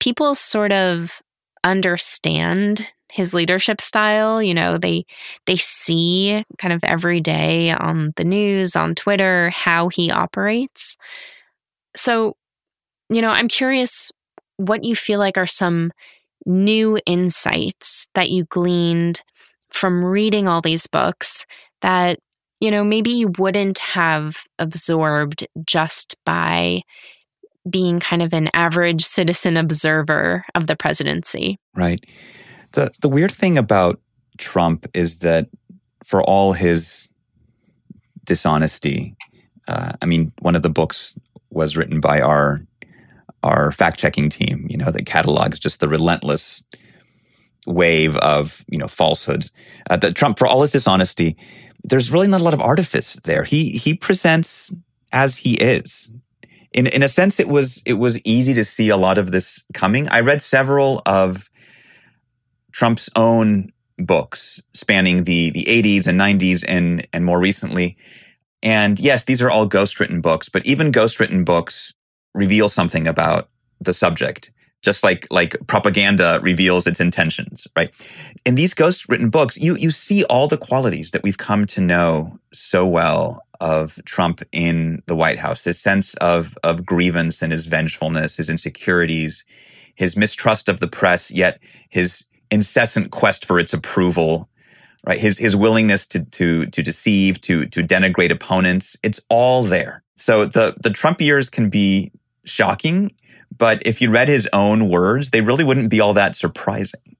people 0.00 0.34
sort 0.34 0.72
of 0.72 1.20
understand 1.64 2.88
his 3.10 3.34
leadership 3.34 3.80
style. 3.80 4.42
You 4.42 4.54
know 4.54 4.78
they 4.78 5.04
they 5.46 5.56
see 5.56 6.44
kind 6.58 6.72
of 6.72 6.82
every 6.82 7.20
day 7.20 7.70
on 7.70 8.14
the 8.16 8.24
news 8.24 8.74
on 8.74 8.94
twitter 8.94 9.50
how 9.50 9.88
he 9.88 10.10
operates. 10.10 10.96
So 11.96 12.36
you 13.10 13.20
know 13.20 13.30
i'm 13.30 13.48
curious 13.48 14.10
what 14.56 14.84
you 14.84 14.96
feel 14.96 15.18
like 15.18 15.36
are 15.36 15.46
some 15.46 15.92
new 16.46 16.98
insights 17.06 18.06
that 18.14 18.30
you 18.30 18.44
gleaned 18.46 19.22
from 19.70 20.04
reading 20.04 20.48
all 20.48 20.60
these 20.60 20.86
books 20.86 21.44
that 21.82 22.18
you 22.62 22.70
know 22.70 22.84
maybe 22.84 23.10
you 23.10 23.32
wouldn't 23.38 23.78
have 23.78 24.44
absorbed 24.58 25.46
just 25.66 26.16
by 26.24 26.82
being 27.68 28.00
kind 28.00 28.22
of 28.22 28.32
an 28.32 28.48
average 28.54 29.04
citizen 29.04 29.56
observer 29.56 30.44
of 30.54 30.66
the 30.66 30.76
presidency 30.76 31.58
right 31.74 32.04
the 32.72 32.90
the 33.00 33.08
weird 33.08 33.32
thing 33.32 33.58
about 33.58 34.00
Trump 34.38 34.86
is 34.94 35.18
that 35.18 35.48
for 36.04 36.22
all 36.22 36.52
his 36.52 37.08
dishonesty, 38.24 39.16
uh, 39.68 39.92
I 40.00 40.06
mean, 40.06 40.32
one 40.40 40.56
of 40.56 40.62
the 40.62 40.70
books 40.70 41.18
was 41.50 41.76
written 41.76 42.00
by 42.00 42.20
our 42.20 42.60
our 43.42 43.72
fact 43.72 43.98
checking 43.98 44.28
team. 44.28 44.66
You 44.68 44.78
know, 44.78 44.90
that 44.90 45.06
catalogs 45.06 45.58
just 45.58 45.80
the 45.80 45.88
relentless 45.88 46.64
wave 47.66 48.16
of 48.18 48.64
you 48.68 48.78
know 48.78 48.88
falsehoods. 48.88 49.52
Uh, 49.90 49.96
that 49.98 50.14
Trump, 50.14 50.38
for 50.38 50.46
all 50.46 50.62
his 50.62 50.72
dishonesty, 50.72 51.36
there's 51.84 52.10
really 52.10 52.28
not 52.28 52.40
a 52.40 52.44
lot 52.44 52.54
of 52.54 52.60
artifice 52.60 53.14
there. 53.24 53.44
He 53.44 53.72
he 53.72 53.94
presents 53.94 54.74
as 55.12 55.38
he 55.38 55.54
is. 55.54 56.10
In 56.72 56.86
in 56.86 57.02
a 57.02 57.08
sense, 57.08 57.40
it 57.40 57.48
was 57.48 57.82
it 57.84 57.94
was 57.94 58.24
easy 58.24 58.54
to 58.54 58.64
see 58.64 58.88
a 58.88 58.96
lot 58.96 59.18
of 59.18 59.32
this 59.32 59.64
coming. 59.74 60.08
I 60.08 60.20
read 60.20 60.42
several 60.42 61.02
of 61.06 61.50
Trump's 62.72 63.10
own 63.16 63.72
books 63.98 64.60
spanning 64.72 65.24
the 65.24 65.50
the 65.50 65.64
80s 65.64 66.06
and 66.06 66.18
90s 66.18 66.64
and 66.66 67.06
and 67.12 67.24
more 67.24 67.38
recently. 67.38 67.96
And 68.62 69.00
yes, 69.00 69.24
these 69.24 69.42
are 69.42 69.50
all 69.50 69.66
ghost 69.66 69.98
written 69.98 70.20
books, 70.20 70.48
but 70.48 70.64
even 70.64 70.92
ghost 70.92 71.18
written 71.18 71.44
books 71.44 71.92
reveal 72.34 72.68
something 72.68 73.06
about 73.06 73.48
the 73.80 73.92
subject, 73.92 74.52
just 74.82 75.04
like 75.04 75.26
like 75.30 75.56
propaganda 75.66 76.40
reveals 76.42 76.86
its 76.86 77.00
intentions, 77.00 77.66
right? 77.76 77.90
In 78.44 78.56
these 78.56 78.74
ghost 78.74 79.08
written 79.08 79.30
books, 79.30 79.56
you 79.56 79.76
you 79.76 79.90
see 79.90 80.24
all 80.24 80.48
the 80.48 80.58
qualities 80.58 81.12
that 81.12 81.22
we've 81.22 81.38
come 81.38 81.66
to 81.68 81.80
know 81.80 82.38
so 82.52 82.86
well 82.86 83.42
of 83.60 83.98
Trump 84.04 84.42
in 84.50 85.02
the 85.06 85.14
White 85.14 85.38
House, 85.38 85.64
his 85.64 85.80
sense 85.80 86.14
of 86.14 86.58
of 86.64 86.84
grievance 86.84 87.42
and 87.42 87.52
his 87.52 87.66
vengefulness, 87.66 88.36
his 88.36 88.50
insecurities, 88.50 89.44
his 89.94 90.16
mistrust 90.16 90.68
of 90.68 90.80
the 90.80 90.88
press, 90.88 91.30
yet 91.30 91.60
his 91.88 92.24
incessant 92.50 93.12
quest 93.12 93.46
for 93.46 93.58
its 93.58 93.72
approval, 93.72 94.48
right? 95.06 95.18
His 95.18 95.38
his 95.38 95.54
willingness 95.54 96.06
to 96.06 96.24
to 96.24 96.66
to 96.66 96.82
deceive, 96.82 97.40
to 97.42 97.66
to 97.66 97.82
denigrate 97.82 98.32
opponents, 98.32 98.96
it's 99.04 99.20
all 99.28 99.62
there. 99.62 100.02
So 100.16 100.44
the 100.44 100.74
the 100.82 100.90
Trump 100.90 101.20
years 101.20 101.48
can 101.48 101.70
be 101.70 102.10
shocking, 102.44 103.12
but 103.62 103.80
if 103.86 104.00
you 104.00 104.10
read 104.10 104.26
his 104.26 104.48
own 104.52 104.88
words, 104.88 105.30
they 105.30 105.40
really 105.40 105.62
wouldn't 105.62 105.88
be 105.88 106.00
all 106.00 106.14
that 106.14 106.34
surprising. 106.34 107.14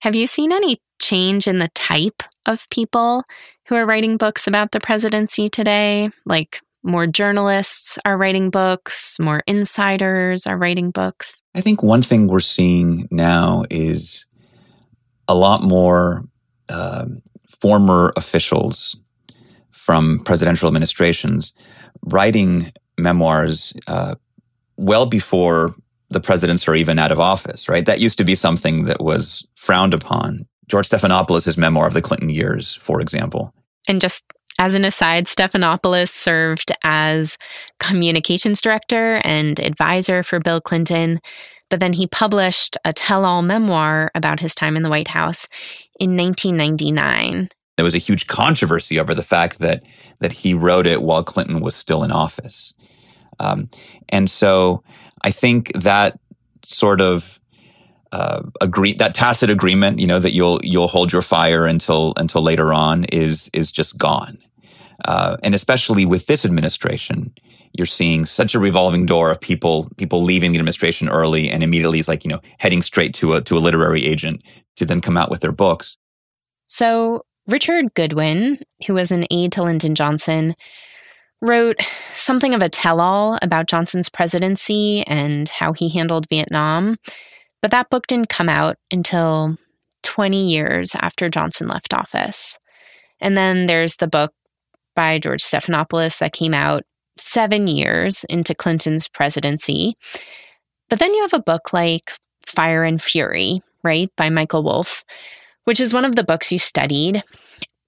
Have 0.00 0.14
you 0.14 0.26
seen 0.26 0.52
any 0.52 0.82
change 1.00 1.48
in 1.48 1.60
the 1.60 1.70
type 1.74 2.22
of 2.44 2.68
people 2.68 3.24
who 3.66 3.76
are 3.76 3.86
writing 3.86 4.18
books 4.18 4.46
about 4.46 4.72
the 4.72 4.80
presidency 4.80 5.48
today? 5.48 6.10
Like 6.26 6.60
more 6.82 7.06
journalists 7.06 7.98
are 8.04 8.18
writing 8.18 8.50
books, 8.50 9.18
more 9.18 9.42
insiders 9.46 10.46
are 10.46 10.58
writing 10.58 10.90
books? 10.90 11.40
I 11.54 11.62
think 11.62 11.82
one 11.82 12.02
thing 12.02 12.26
we're 12.26 12.40
seeing 12.40 13.08
now 13.10 13.64
is 13.70 14.26
a 15.26 15.34
lot 15.34 15.62
more 15.62 16.22
uh, 16.68 17.06
former 17.62 18.12
officials 18.18 18.94
from 19.70 20.18
presidential 20.18 20.68
administrations 20.68 21.54
writing 22.02 22.70
memoirs 22.98 23.72
uh, 23.86 24.16
well 24.76 25.06
before 25.06 25.74
the 26.10 26.20
presidents 26.20 26.68
are 26.68 26.74
even 26.74 26.98
out 26.98 27.12
of 27.12 27.20
office, 27.20 27.68
right? 27.68 27.86
That 27.86 28.00
used 28.00 28.18
to 28.18 28.24
be 28.24 28.34
something 28.34 28.84
that 28.84 29.02
was 29.02 29.46
frowned 29.54 29.94
upon. 29.94 30.46
George 30.68 30.88
Stephanopoulos' 30.88 31.56
memoir 31.56 31.86
of 31.86 31.94
the 31.94 32.02
Clinton 32.02 32.30
years, 32.30 32.74
for 32.76 33.00
example. 33.00 33.54
And 33.88 34.00
just 34.00 34.24
as 34.58 34.74
an 34.74 34.84
aside, 34.84 35.26
Stephanopoulos 35.26 36.10
served 36.10 36.70
as 36.84 37.38
communications 37.80 38.60
director 38.60 39.20
and 39.24 39.58
advisor 39.58 40.22
for 40.22 40.38
Bill 40.38 40.60
Clinton 40.60 41.20
but 41.72 41.80
then 41.80 41.94
he 41.94 42.06
published 42.06 42.76
a 42.84 42.92
tell 42.92 43.24
all 43.24 43.40
memoir 43.40 44.10
about 44.14 44.40
his 44.40 44.54
time 44.54 44.76
in 44.76 44.82
the 44.82 44.90
White 44.90 45.08
House 45.08 45.48
in 45.98 46.18
1999. 46.18 47.48
There 47.78 47.84
was 47.84 47.94
a 47.94 47.98
huge 47.98 48.26
controversy 48.26 49.00
over 49.00 49.14
the 49.14 49.22
fact 49.22 49.58
that, 49.60 49.82
that 50.20 50.34
he 50.34 50.52
wrote 50.52 50.86
it 50.86 51.00
while 51.00 51.24
Clinton 51.24 51.60
was 51.60 51.74
still 51.74 52.04
in 52.04 52.12
office. 52.12 52.74
Um, 53.42 53.68
and 54.08 54.30
so 54.30 54.82
I 55.22 55.30
think 55.30 55.72
that 55.74 56.18
sort 56.64 57.00
of 57.00 57.40
uh, 58.12 58.42
agree 58.60 58.92
that 58.94 59.14
tacit 59.14 59.50
agreement, 59.50 59.98
you 59.98 60.06
know, 60.06 60.18
that 60.18 60.32
you'll 60.32 60.60
you'll 60.62 60.88
hold 60.88 61.12
your 61.12 61.22
fire 61.22 61.66
until 61.66 62.12
until 62.16 62.42
later 62.42 62.72
on 62.72 63.04
is 63.04 63.50
is 63.52 63.72
just 63.72 63.98
gone. 63.98 64.38
Uh, 65.04 65.36
and 65.42 65.54
especially 65.54 66.06
with 66.06 66.26
this 66.26 66.44
administration, 66.44 67.32
you're 67.72 67.86
seeing 67.86 68.26
such 68.26 68.54
a 68.54 68.60
revolving 68.60 69.06
door 69.06 69.30
of 69.30 69.40
people 69.40 69.90
people 69.96 70.22
leaving 70.22 70.52
the 70.52 70.58
administration 70.58 71.08
early 71.08 71.50
and 71.50 71.62
immediately 71.62 71.98
is 71.98 72.08
like 72.08 72.24
you 72.24 72.30
know 72.30 72.40
heading 72.58 72.82
straight 72.82 73.14
to 73.14 73.34
a 73.34 73.40
to 73.40 73.56
a 73.56 73.60
literary 73.60 74.04
agent 74.04 74.42
to 74.76 74.84
then 74.84 75.00
come 75.00 75.16
out 75.16 75.30
with 75.30 75.40
their 75.40 75.52
books. 75.52 75.96
So 76.66 77.24
Richard 77.46 77.94
Goodwin, 77.94 78.60
who 78.86 78.94
was 78.94 79.10
an 79.10 79.26
aide 79.30 79.52
to 79.52 79.64
Lyndon 79.64 79.94
Johnson, 79.94 80.54
wrote 81.42 81.84
something 82.14 82.54
of 82.54 82.62
a 82.62 82.68
tell-all 82.68 83.36
about 83.42 83.66
Johnson's 83.66 84.08
presidency 84.08 85.02
and 85.06 85.48
how 85.48 85.72
he 85.72 85.88
handled 85.88 86.28
Vietnam, 86.30 86.96
but 87.60 87.72
that 87.72 87.90
book 87.90 88.06
didn't 88.06 88.28
come 88.28 88.48
out 88.48 88.76
until 88.90 89.56
20 90.04 90.48
years 90.48 90.94
after 90.94 91.28
Johnson 91.28 91.68
left 91.68 91.92
office. 91.92 92.58
And 93.20 93.36
then 93.36 93.66
there's 93.66 93.96
the 93.96 94.08
book 94.08 94.32
by 94.94 95.18
George 95.18 95.42
Stephanopoulos 95.42 96.18
that 96.18 96.32
came 96.32 96.54
out 96.54 96.84
seven 97.18 97.66
years 97.66 98.24
into 98.24 98.54
Clinton's 98.54 99.08
presidency. 99.08 99.96
But 100.88 100.98
then 100.98 101.12
you 101.12 101.22
have 101.22 101.34
a 101.34 101.42
book 101.42 101.72
like 101.72 102.12
Fire 102.46 102.84
and 102.84 103.02
Fury, 103.02 103.62
right, 103.82 104.10
by 104.16 104.30
Michael 104.30 104.62
Wolff, 104.62 105.04
which 105.64 105.80
is 105.80 105.94
one 105.94 106.04
of 106.04 106.16
the 106.16 106.24
books 106.24 106.52
you 106.52 106.58
studied. 106.58 107.22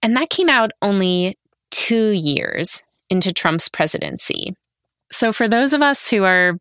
And 0.02 0.16
that 0.16 0.30
came 0.30 0.48
out 0.48 0.70
only 0.82 1.36
two 1.70 2.10
years 2.10 2.82
into 3.14 3.32
Trump's 3.32 3.68
presidency. 3.68 4.54
So 5.12 5.32
for 5.32 5.48
those 5.48 5.72
of 5.72 5.80
us 5.80 6.08
who 6.10 6.24
are, 6.24 6.58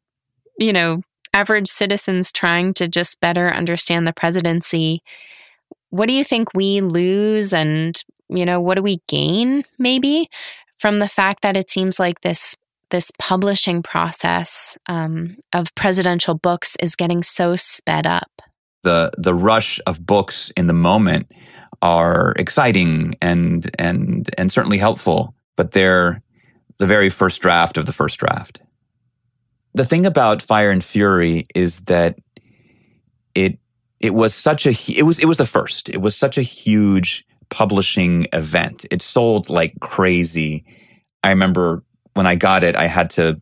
you 0.60 0.72
know, 0.72 1.02
average 1.34 1.68
citizens 1.68 2.32
trying 2.32 2.74
to 2.76 2.88
just 2.88 3.20
better 3.20 3.52
understand 3.52 4.06
the 4.06 4.14
presidency, 4.14 5.02
what 5.90 6.08
do 6.08 6.14
you 6.14 6.24
think 6.24 6.50
we 6.54 6.80
lose 6.80 7.54
and, 7.54 8.02
you 8.30 8.46
know, 8.46 8.62
what 8.62 8.76
do 8.76 8.84
we 8.84 9.02
gain 9.08 9.64
maybe 9.80 10.30
from 10.78 11.00
the 11.00 11.10
fact 11.10 11.42
that 11.42 11.58
it 11.58 11.70
seems 11.70 12.00
like 12.00 12.22
this 12.22 12.56
this 12.92 13.12
publishing 13.18 13.82
process 13.82 14.78
um, 14.88 15.36
of 15.52 15.74
presidential 15.74 16.36
books 16.36 16.78
is 16.80 16.96
getting 16.96 17.24
so 17.24 17.56
sped 17.56 18.06
up. 18.06 18.30
The 18.84 19.12
the 19.18 19.34
rush 19.34 19.80
of 19.88 20.06
books 20.06 20.52
in 20.56 20.68
the 20.68 20.74
moment 20.74 21.32
are 21.82 22.34
exciting 22.38 23.16
and 23.22 23.70
and 23.80 24.30
and 24.38 24.52
certainly 24.52 24.78
helpful, 24.78 25.36
but 25.58 25.72
they're 25.72 26.23
the 26.84 26.88
very 26.88 27.10
first 27.10 27.42
draft 27.42 27.78
of 27.78 27.86
the 27.86 27.94
first 27.94 28.18
draft. 28.18 28.60
The 29.74 29.86
thing 29.86 30.06
about 30.06 30.42
Fire 30.42 30.70
and 30.70 30.84
Fury 30.84 31.46
is 31.56 31.80
that 31.86 32.18
it 33.34 33.58
it 34.02 34.14
was 34.14 34.36
such 34.36 34.66
a 34.66 34.72
it 34.92 35.04
was 35.04 35.18
it 35.18 35.26
was 35.26 35.38
the 35.38 35.46
first. 35.46 35.88
It 35.88 36.02
was 36.02 36.14
such 36.14 36.38
a 36.38 36.42
huge 36.42 37.26
publishing 37.50 38.28
event. 38.34 38.86
It 38.92 39.02
sold 39.02 39.50
like 39.50 39.80
crazy 39.80 40.66
I 41.24 41.30
remember 41.30 41.84
when 42.16 42.28
I 42.28 42.36
got 42.36 42.66
it, 42.66 42.76
I 42.76 42.88
had 42.88 43.10
to 43.12 43.42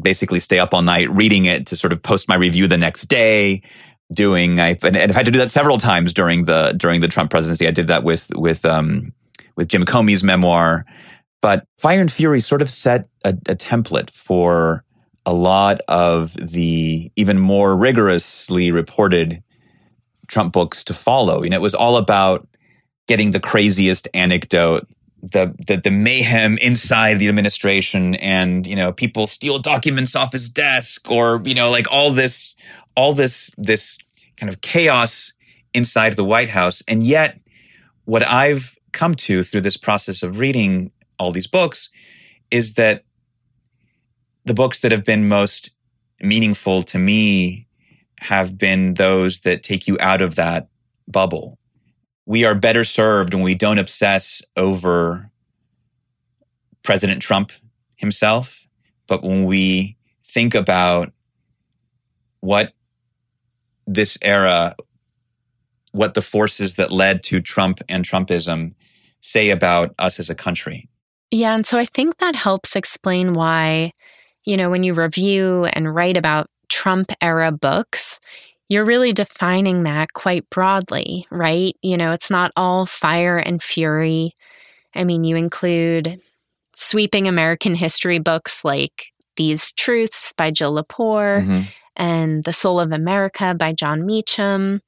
basically 0.00 0.40
stay 0.40 0.58
up 0.58 0.72
all 0.72 0.80
night 0.80 1.10
reading 1.10 1.44
it 1.44 1.66
to 1.66 1.76
sort 1.76 1.92
of 1.92 2.02
post 2.02 2.26
my 2.26 2.36
review 2.36 2.66
the 2.66 2.78
next 2.78 3.04
day. 3.04 3.62
Doing, 4.10 4.60
I 4.60 4.78
and 4.82 4.96
I've 4.96 5.10
had 5.14 5.24
to 5.24 5.30
do 5.30 5.38
that 5.38 5.50
several 5.50 5.78
times 5.78 6.12
during 6.12 6.44
the 6.44 6.74
during 6.76 7.00
the 7.00 7.08
Trump 7.08 7.30
presidency. 7.30 7.66
I 7.66 7.70
did 7.70 7.86
that 7.88 8.02
with 8.02 8.30
with 8.34 8.64
um 8.64 9.14
with 9.56 9.68
Jim 9.68 9.84
Comey's 9.84 10.22
memoir, 10.22 10.84
but 11.42 11.66
Fire 11.76 12.00
and 12.00 12.10
Fury 12.10 12.40
sort 12.40 12.62
of 12.62 12.70
set 12.70 13.08
a, 13.24 13.30
a 13.30 13.54
template 13.54 14.10
for 14.10 14.84
a 15.26 15.34
lot 15.34 15.82
of 15.88 16.32
the 16.34 17.12
even 17.16 17.38
more 17.38 17.76
rigorously 17.76 18.72
reported 18.72 19.42
Trump 20.28 20.54
books 20.54 20.82
to 20.84 20.94
follow. 20.94 21.42
You 21.42 21.50
know, 21.50 21.56
it 21.56 21.62
was 21.62 21.74
all 21.74 21.98
about 21.98 22.48
getting 23.06 23.32
the 23.32 23.40
craziest 23.40 24.08
anecdote 24.14 24.86
the, 25.22 25.54
the 25.68 25.76
the 25.76 25.90
mayhem 25.90 26.58
inside 26.58 27.20
the 27.20 27.28
administration 27.28 28.16
and 28.16 28.66
you 28.66 28.74
know 28.74 28.92
people 28.92 29.28
steal 29.28 29.60
documents 29.60 30.16
off 30.16 30.32
his 30.32 30.48
desk 30.48 31.08
or 31.08 31.40
you 31.44 31.54
know 31.54 31.70
like 31.70 31.86
all 31.92 32.10
this 32.10 32.56
all 32.96 33.12
this 33.12 33.54
this 33.56 33.98
kind 34.36 34.52
of 34.52 34.60
chaos 34.62 35.32
inside 35.74 36.16
the 36.16 36.24
White 36.24 36.50
House 36.50 36.82
and 36.88 37.04
yet 37.04 37.38
what 38.04 38.26
I've 38.26 38.76
come 38.90 39.14
to 39.14 39.44
through 39.44 39.60
this 39.60 39.76
process 39.76 40.24
of 40.24 40.40
reading 40.40 40.90
all 41.22 41.32
these 41.32 41.46
books 41.46 41.88
is 42.50 42.74
that 42.74 43.04
the 44.44 44.54
books 44.54 44.80
that 44.80 44.92
have 44.92 45.04
been 45.04 45.28
most 45.28 45.70
meaningful 46.20 46.82
to 46.82 46.98
me 46.98 47.66
have 48.20 48.58
been 48.58 48.94
those 48.94 49.40
that 49.40 49.62
take 49.62 49.86
you 49.86 49.96
out 50.00 50.22
of 50.22 50.34
that 50.34 50.68
bubble 51.08 51.58
we 52.26 52.44
are 52.44 52.54
better 52.54 52.84
served 52.84 53.34
when 53.34 53.42
we 53.42 53.54
don't 53.54 53.78
obsess 53.78 54.42
over 54.56 55.30
President 56.82 57.22
Trump 57.22 57.52
himself, 57.96 58.66
but 59.06 59.22
when 59.22 59.44
we 59.44 59.96
think 60.24 60.54
about 60.54 61.12
what 62.40 62.72
this 63.86 64.16
era, 64.22 64.74
what 65.92 66.14
the 66.14 66.22
forces 66.22 66.76
that 66.76 66.92
led 66.92 67.22
to 67.24 67.40
Trump 67.40 67.80
and 67.88 68.04
Trumpism 68.04 68.74
say 69.20 69.50
about 69.50 69.94
us 69.98 70.18
as 70.18 70.30
a 70.30 70.34
country. 70.34 70.88
Yeah. 71.32 71.54
And 71.54 71.66
so 71.66 71.78
I 71.78 71.86
think 71.86 72.18
that 72.18 72.36
helps 72.36 72.76
explain 72.76 73.32
why, 73.32 73.92
you 74.44 74.54
know, 74.54 74.68
when 74.68 74.82
you 74.82 74.92
review 74.92 75.64
and 75.64 75.92
write 75.92 76.18
about 76.18 76.46
Trump 76.68 77.10
era 77.22 77.50
books, 77.50 78.20
you're 78.68 78.84
really 78.84 79.14
defining 79.14 79.84
that 79.84 80.12
quite 80.12 80.48
broadly, 80.50 81.26
right? 81.30 81.74
You 81.80 81.96
know, 81.96 82.12
it's 82.12 82.30
not 82.30 82.52
all 82.54 82.84
fire 82.84 83.38
and 83.38 83.62
fury. 83.62 84.36
I 84.94 85.04
mean, 85.04 85.24
you 85.24 85.36
include 85.36 86.20
sweeping 86.74 87.26
American 87.26 87.74
history 87.74 88.18
books 88.18 88.62
like 88.62 89.06
These 89.36 89.72
Truths 89.72 90.34
by 90.36 90.50
Jill 90.50 90.74
Lepore 90.74 91.40
mm-hmm. 91.40 91.62
and 91.96 92.44
The 92.44 92.52
Soul 92.52 92.78
of 92.78 92.92
America 92.92 93.54
by 93.58 93.72
Jon 93.72 94.04
Meacham. 94.04 94.82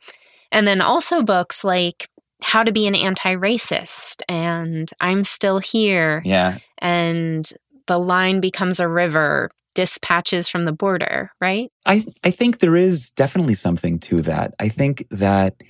And 0.53 0.69
then 0.69 0.83
also 0.83 1.23
books 1.23 1.65
like 1.65 2.11
How 2.43 2.63
to 2.63 2.73
Be 2.73 2.87
an 2.87 2.95
Anti 2.95 3.35
Racist 3.35 4.23
and 4.29 4.91
I'm 5.01 5.25
Still 5.25 5.59
Here. 5.59 6.23
Yeah. 6.25 6.59
And 6.79 7.49
The 7.87 7.99
Line 7.99 8.41
Becomes 8.41 8.81
a 8.81 8.89
River 8.89 9.51
dispatches 9.75 10.49
from 10.49 10.65
the 10.65 10.73
border, 10.73 11.33
right? 11.41 11.71
I, 11.85 12.07
I 12.23 12.31
think 12.31 12.59
there 12.59 12.77
is 12.77 13.11
definitely 13.11 13.55
something 13.55 13.99
to 14.01 14.23
that. 14.23 14.55
I 14.61 14.69
think 14.69 15.07
that 15.11 15.63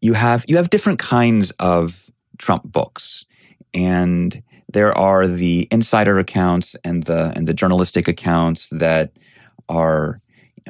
you 0.00 0.14
have 0.14 0.44
you 0.48 0.56
have 0.56 0.70
different 0.70 0.98
kinds 0.98 1.50
of 1.52 2.10
Trump 2.38 2.64
books. 2.64 3.26
And 3.74 4.42
there 4.72 4.96
are 4.96 5.26
the 5.26 5.68
insider 5.70 6.18
accounts 6.18 6.76
and 6.84 7.04
the 7.04 7.32
and 7.36 7.46
the 7.46 7.54
journalistic 7.54 8.08
accounts 8.08 8.68
that 8.70 9.12
are 9.68 10.18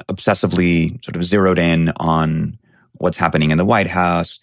obsessively 0.08 1.02
sort 1.04 1.16
of 1.16 1.24
zeroed 1.24 1.58
in 1.58 1.90
on 1.96 2.58
what's 2.94 3.18
happening 3.18 3.50
in 3.50 3.58
the 3.58 3.64
White 3.64 3.86
House. 3.86 4.40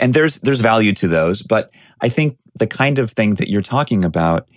And 0.00 0.14
there's 0.14 0.38
there's 0.40 0.60
value 0.60 0.92
to 0.94 1.08
those, 1.08 1.42
but 1.42 1.70
I 2.00 2.08
think 2.08 2.38
the 2.58 2.66
kind 2.66 2.98
of 2.98 3.12
thing 3.12 3.34
that 3.34 3.48
you're 3.48 3.62
talking 3.62 4.04
about 4.04 4.48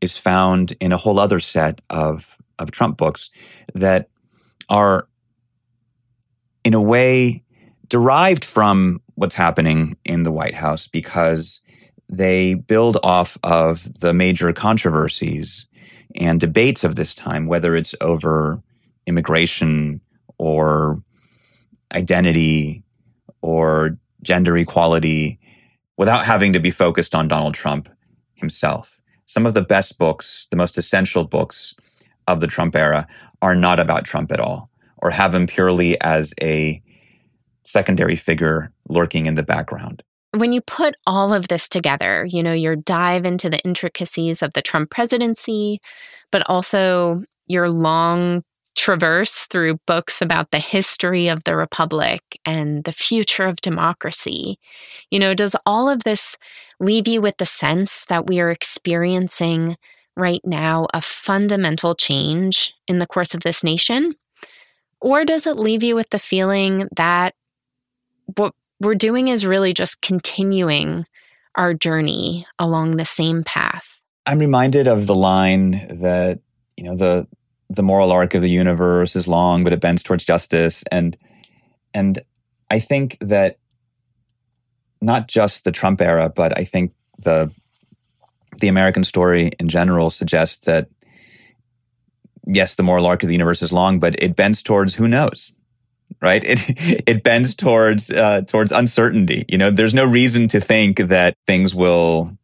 is 0.00 0.16
found 0.16 0.76
in 0.80 0.92
a 0.92 0.96
whole 0.96 1.18
other 1.18 1.40
set 1.40 1.80
of 1.90 2.36
of 2.58 2.70
Trump 2.70 2.96
books 2.96 3.30
that 3.74 4.08
are, 4.68 5.08
in 6.64 6.74
a 6.74 6.82
way, 6.82 7.42
derived 7.88 8.44
from 8.44 9.00
what's 9.14 9.34
happening 9.34 9.96
in 10.04 10.22
the 10.22 10.32
White 10.32 10.54
House 10.54 10.86
because 10.86 11.60
they 12.08 12.54
build 12.54 12.98
off 13.02 13.38
of 13.42 14.00
the 14.00 14.12
major 14.12 14.52
controversies 14.52 15.66
and 16.16 16.40
debates 16.40 16.84
of 16.84 16.94
this 16.94 17.14
time, 17.14 17.46
whether 17.46 17.76
it's 17.76 17.94
over 18.00 18.62
immigration 19.06 20.00
or 20.38 21.02
identity 21.94 22.82
or 23.42 23.98
gender 24.22 24.56
equality, 24.56 25.38
without 25.96 26.24
having 26.24 26.52
to 26.52 26.60
be 26.60 26.70
focused 26.70 27.14
on 27.14 27.28
Donald 27.28 27.54
Trump 27.54 27.88
himself. 28.34 29.00
Some 29.26 29.46
of 29.46 29.54
the 29.54 29.62
best 29.62 29.98
books, 29.98 30.46
the 30.50 30.56
most 30.56 30.78
essential 30.78 31.24
books 31.24 31.74
of 32.26 32.40
the 32.40 32.46
Trump 32.46 32.74
era 32.74 33.06
are 33.42 33.54
not 33.54 33.78
about 33.78 34.04
Trump 34.04 34.32
at 34.32 34.40
all, 34.40 34.70
or 34.98 35.10
have 35.10 35.34
him 35.34 35.46
purely 35.46 36.00
as 36.00 36.34
a 36.42 36.82
secondary 37.64 38.16
figure 38.16 38.72
lurking 38.88 39.26
in 39.26 39.34
the 39.34 39.42
background. 39.42 40.02
When 40.36 40.52
you 40.52 40.60
put 40.60 40.94
all 41.06 41.32
of 41.32 41.48
this 41.48 41.68
together, 41.68 42.26
you 42.28 42.42
know, 42.42 42.52
your 42.52 42.76
dive 42.76 43.24
into 43.24 43.50
the 43.50 43.58
intricacies 43.60 44.42
of 44.42 44.52
the 44.52 44.62
Trump 44.62 44.90
presidency, 44.90 45.80
but 46.30 46.42
also 46.46 47.22
your 47.46 47.68
long 47.68 48.42
traverse 48.76 49.46
through 49.50 49.78
books 49.86 50.22
about 50.22 50.50
the 50.50 50.58
history 50.58 51.28
of 51.28 51.44
the 51.44 51.56
republic 51.56 52.22
and 52.44 52.84
the 52.84 52.92
future 52.92 53.44
of 53.44 53.56
democracy. 53.56 54.58
You 55.10 55.18
know, 55.18 55.34
does 55.34 55.56
all 55.66 55.88
of 55.88 56.04
this 56.04 56.36
leave 56.78 57.06
you 57.06 57.20
with 57.20 57.36
the 57.38 57.46
sense 57.46 58.04
that 58.06 58.26
we 58.26 58.40
are 58.40 58.50
experiencing 58.50 59.76
right 60.16 60.40
now 60.44 60.86
a 60.94 61.02
fundamental 61.02 61.94
change 61.94 62.74
in 62.86 62.98
the 62.98 63.06
course 63.06 63.34
of 63.34 63.42
this 63.42 63.62
nation? 63.62 64.14
Or 65.00 65.24
does 65.24 65.46
it 65.46 65.56
leave 65.56 65.82
you 65.82 65.94
with 65.94 66.10
the 66.10 66.18
feeling 66.18 66.88
that 66.96 67.34
what 68.36 68.54
we're 68.80 68.94
doing 68.94 69.28
is 69.28 69.46
really 69.46 69.72
just 69.72 70.02
continuing 70.02 71.06
our 71.54 71.74
journey 71.74 72.46
along 72.58 72.96
the 72.96 73.04
same 73.04 73.42
path? 73.42 74.00
I'm 74.26 74.38
reminded 74.38 74.86
of 74.86 75.06
the 75.06 75.14
line 75.14 75.72
that, 76.00 76.40
you 76.76 76.84
know, 76.84 76.96
the 76.96 77.26
the 77.70 77.82
moral 77.84 78.10
arc 78.10 78.34
of 78.34 78.42
the 78.42 78.50
universe 78.50 79.14
is 79.14 79.28
long, 79.28 79.62
but 79.62 79.72
it 79.72 79.80
bends 79.80 80.02
towards 80.02 80.24
justice. 80.24 80.82
And 80.90 81.16
and 81.94 82.18
I 82.70 82.80
think 82.80 83.16
that 83.20 83.58
not 85.00 85.28
just 85.28 85.64
the 85.64 85.72
Trump 85.72 86.00
era, 86.00 86.28
but 86.28 86.58
I 86.58 86.64
think 86.64 86.92
the 87.18 87.50
the 88.60 88.68
American 88.68 89.04
story 89.04 89.50
in 89.58 89.68
general 89.68 90.10
suggests 90.10 90.64
that 90.64 90.88
yes, 92.46 92.74
the 92.74 92.82
moral 92.82 93.06
arc 93.06 93.22
of 93.22 93.28
the 93.28 93.34
universe 93.34 93.62
is 93.62 93.72
long, 93.72 94.00
but 94.00 94.20
it 94.20 94.34
bends 94.34 94.62
towards 94.62 94.96
who 94.96 95.06
knows, 95.06 95.52
right? 96.20 96.42
It 96.44 96.64
it 97.08 97.22
bends 97.22 97.54
towards 97.54 98.10
uh, 98.10 98.42
towards 98.42 98.72
uncertainty. 98.72 99.44
You 99.48 99.58
know, 99.58 99.70
there's 99.70 99.94
no 99.94 100.06
reason 100.06 100.48
to 100.48 100.60
think 100.60 100.98
that 100.98 101.34
things 101.46 101.72
will 101.72 102.36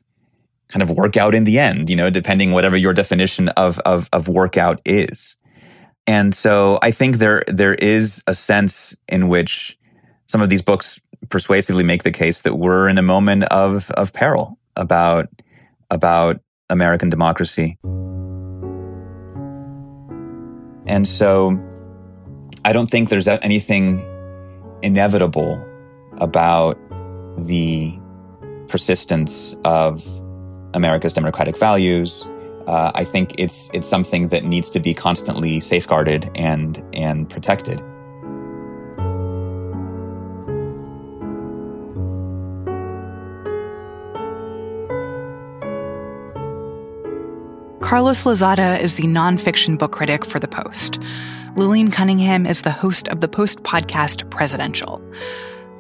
kind 0.69 0.83
of 0.83 0.91
work 0.91 1.17
out 1.17 1.35
in 1.35 1.45
the 1.45 1.59
end. 1.59 1.91
You 1.91 1.97
know, 1.97 2.11
depending 2.11 2.53
whatever 2.53 2.77
your 2.77 2.93
definition 2.93 3.49
of 3.51 3.79
of 3.81 4.09
of 4.13 4.29
workout 4.29 4.81
is. 4.85 5.37
And 6.07 6.35
so 6.35 6.79
I 6.83 6.91
think 6.91 7.17
there 7.17 7.43
there 7.49 7.75
is 7.75 8.23
a 8.27 8.35
sense 8.35 8.97
in 9.09 9.29
which 9.29 9.79
some 10.27 10.41
of 10.41 10.51
these 10.51 10.63
books 10.63 11.01
persuasively 11.29 11.85
make 11.85 12.05
the 12.05 12.13
case 12.13 12.43
that 12.43 12.57
we're 12.57 12.89
in 12.89 12.99
a 12.99 13.03
moment 13.03 13.45
of 13.45 13.91
of 13.93 14.13
peril 14.13 14.59
about 14.77 15.29
about 15.91 16.41
American 16.71 17.11
democracy. 17.11 17.79
And 20.87 21.07
so 21.07 21.61
I 22.65 22.73
don't 22.73 22.91
think 22.91 23.09
there's 23.09 23.29
anything 23.29 24.05
inevitable 24.83 25.65
about 26.19 26.79
the 27.39 27.99
persistence 28.69 29.55
of 29.65 30.05
America's 30.77 31.13
democratic 31.13 31.59
values. 31.59 32.25
Uh, 32.67 32.93
I 32.95 33.05
think 33.05 33.35
it's 33.39 33.71
it's 33.73 33.89
something 33.89 34.29
that 34.29 34.45
needs 34.45 34.69
to 34.71 34.81
be 34.81 34.93
constantly 34.95 35.61
safeguarded 35.61 36.31
and 36.35 36.83
and 36.93 37.29
protected. 37.29 37.83
Carlos 47.81 48.25
Lozada 48.25 48.81
is 48.81 48.97
the 48.97 49.05
nonfiction 49.05 49.79
book 49.79 49.93
critic 49.93 50.25
for 50.25 50.41
The 50.41 50.49
Post. 50.49 50.99
Lillian 51.55 51.93
Cunningham 51.93 52.45
is 52.45 52.63
the 52.63 52.73
host 52.73 53.07
of 53.09 53.21
the 53.21 53.29
Post 53.29 53.63
podcast 53.63 54.29
Presidential. 54.29 55.01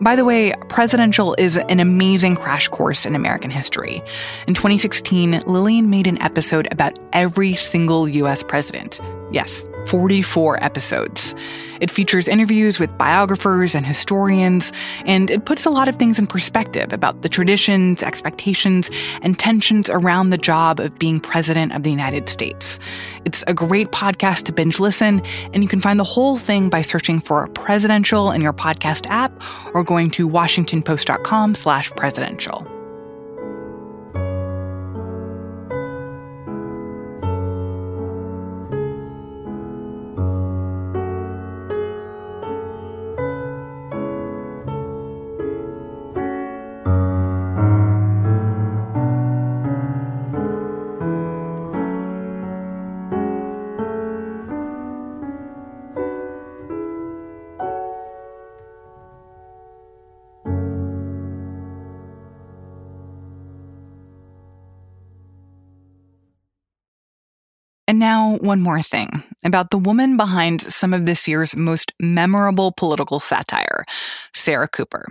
By 0.00 0.14
the 0.14 0.26
way, 0.26 0.52
Presidential 0.68 1.34
is 1.38 1.56
an 1.56 1.80
amazing 1.80 2.36
crash 2.36 2.68
course 2.68 3.06
in 3.06 3.14
American 3.14 3.50
history. 3.50 4.02
In 4.46 4.52
2016, 4.52 5.42
Lillian 5.46 5.88
made 5.88 6.06
an 6.06 6.20
episode 6.22 6.68
about 6.70 6.98
every 7.14 7.54
single 7.54 8.06
US 8.06 8.42
president. 8.42 9.00
Yes, 9.32 9.66
44 9.86 10.62
episodes. 10.62 11.34
It 11.80 11.90
features 11.90 12.28
interviews 12.28 12.78
with 12.78 12.96
biographers 12.96 13.74
and 13.74 13.86
historians, 13.86 14.72
and 15.04 15.30
it 15.30 15.44
puts 15.44 15.66
a 15.66 15.70
lot 15.70 15.88
of 15.88 15.96
things 15.96 16.18
in 16.18 16.26
perspective 16.26 16.92
about 16.92 17.22
the 17.22 17.28
traditions, 17.28 18.02
expectations, 18.02 18.90
and 19.22 19.38
tensions 19.38 19.90
around 19.90 20.30
the 20.30 20.38
job 20.38 20.80
of 20.80 20.98
being 20.98 21.20
president 21.20 21.72
of 21.72 21.82
the 21.82 21.90
United 21.90 22.28
States. 22.28 22.78
It's 23.24 23.44
a 23.46 23.54
great 23.54 23.90
podcast 23.90 24.44
to 24.44 24.52
binge 24.52 24.80
listen, 24.80 25.22
and 25.52 25.62
you 25.62 25.68
can 25.68 25.80
find 25.80 26.00
the 26.00 26.04
whole 26.04 26.38
thing 26.38 26.68
by 26.68 26.82
searching 26.82 27.20
for 27.20 27.46
presidential 27.48 28.30
in 28.30 28.40
your 28.40 28.52
podcast 28.52 29.06
app 29.08 29.32
or 29.74 29.84
going 29.84 30.10
to 30.12 30.28
washingtonpost.com 30.28 31.54
slash 31.54 31.90
presidential. 31.92 32.75
And 67.96 68.00
now, 68.02 68.36
one 68.42 68.60
more 68.60 68.82
thing 68.82 69.22
about 69.42 69.70
the 69.70 69.78
woman 69.78 70.18
behind 70.18 70.60
some 70.60 70.92
of 70.92 71.06
this 71.06 71.26
year's 71.26 71.56
most 71.56 71.94
memorable 71.98 72.70
political 72.72 73.20
satire, 73.20 73.86
Sarah 74.34 74.68
Cooper. 74.68 75.06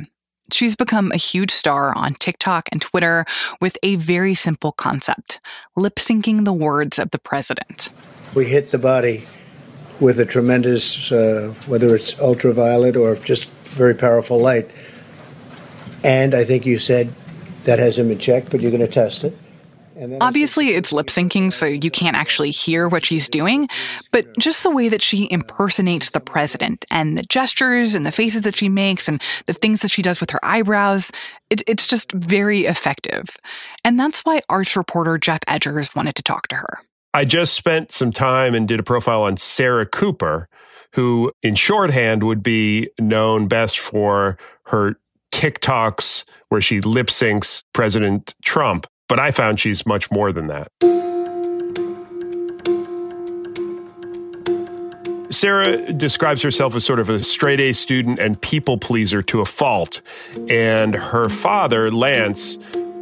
She's 0.53 0.75
become 0.75 1.11
a 1.11 1.17
huge 1.17 1.49
star 1.49 1.97
on 1.97 2.13
TikTok 2.13 2.69
and 2.71 2.79
Twitter 2.79 3.25
with 3.59 3.75
a 3.81 3.95
very 3.95 4.35
simple 4.35 4.71
concept 4.71 5.39
lip 5.75 5.95
syncing 5.95 6.45
the 6.45 6.53
words 6.53 6.99
of 6.99 7.09
the 7.09 7.17
president. 7.17 7.89
We 8.35 8.45
hit 8.45 8.67
the 8.67 8.77
body 8.77 9.25
with 9.99 10.19
a 10.19 10.25
tremendous, 10.27 11.11
uh, 11.11 11.55
whether 11.65 11.95
it's 11.95 12.19
ultraviolet 12.19 12.95
or 12.95 13.15
just 13.15 13.49
very 13.73 13.95
powerful 13.95 14.39
light. 14.39 14.69
And 16.03 16.35
I 16.35 16.45
think 16.45 16.67
you 16.67 16.77
said 16.77 17.11
that 17.63 17.79
has 17.79 17.97
him 17.97 18.11
in 18.11 18.19
check, 18.19 18.51
but 18.51 18.61
you're 18.61 18.69
going 18.69 18.85
to 18.85 18.87
test 18.87 19.23
it. 19.23 19.35
Obviously, 20.21 20.69
it's 20.69 20.91
lip 20.91 21.07
syncing, 21.07 21.51
so 21.51 21.65
you 21.65 21.89
can't 21.89 22.15
actually 22.15 22.51
hear 22.51 22.87
what 22.87 23.05
she's 23.05 23.29
doing, 23.29 23.67
but 24.11 24.27
just 24.37 24.63
the 24.63 24.69
way 24.69 24.89
that 24.89 25.01
she 25.01 25.27
impersonates 25.31 26.09
the 26.09 26.19
president 26.19 26.85
and 26.91 27.17
the 27.17 27.23
gestures 27.23 27.95
and 27.95 28.05
the 28.05 28.11
faces 28.11 28.41
that 28.41 28.55
she 28.55 28.69
makes 28.69 29.07
and 29.07 29.21
the 29.45 29.53
things 29.53 29.81
that 29.81 29.91
she 29.91 30.01
does 30.01 30.19
with 30.19 30.31
her 30.31 30.43
eyebrows, 30.43 31.11
it, 31.49 31.61
it's 31.67 31.87
just 31.87 32.11
very 32.11 32.65
effective. 32.65 33.37
And 33.83 33.99
that's 33.99 34.21
why 34.21 34.41
arts 34.49 34.75
reporter 34.75 35.17
Geoff 35.17 35.41
Edgers 35.47 35.95
wanted 35.95 36.15
to 36.15 36.23
talk 36.23 36.47
to 36.49 36.55
her. 36.55 36.79
I 37.13 37.23
just 37.23 37.53
spent 37.53 37.91
some 37.91 38.11
time 38.11 38.53
and 38.53 38.67
did 38.67 38.79
a 38.79 38.83
profile 38.83 39.23
on 39.23 39.37
Sarah 39.37 39.85
Cooper, 39.85 40.49
who 40.93 41.31
in 41.41 41.55
shorthand 41.55 42.23
would 42.23 42.43
be 42.43 42.89
known 42.99 43.47
best 43.47 43.79
for 43.79 44.37
her 44.65 44.97
TikToks 45.33 46.25
where 46.49 46.61
she 46.61 46.81
lip 46.81 47.07
syncs 47.07 47.63
President 47.73 48.33
Trump. 48.43 48.87
But 49.07 49.19
I 49.19 49.31
found 49.31 49.59
she's 49.59 49.85
much 49.85 50.09
more 50.11 50.31
than 50.31 50.47
that. 50.47 50.71
Sarah 55.29 55.91
describes 55.91 56.41
herself 56.41 56.75
as 56.75 56.85
sort 56.85 56.99
of 56.99 57.09
a 57.09 57.21
straight 57.21 57.59
A 57.59 57.73
student 57.73 58.19
and 58.19 58.39
people 58.41 58.77
pleaser 58.77 59.21
to 59.23 59.41
a 59.41 59.45
fault. 59.45 60.01
And 60.49 60.95
her 60.95 61.27
father, 61.27 61.91
Lance, 61.91 62.57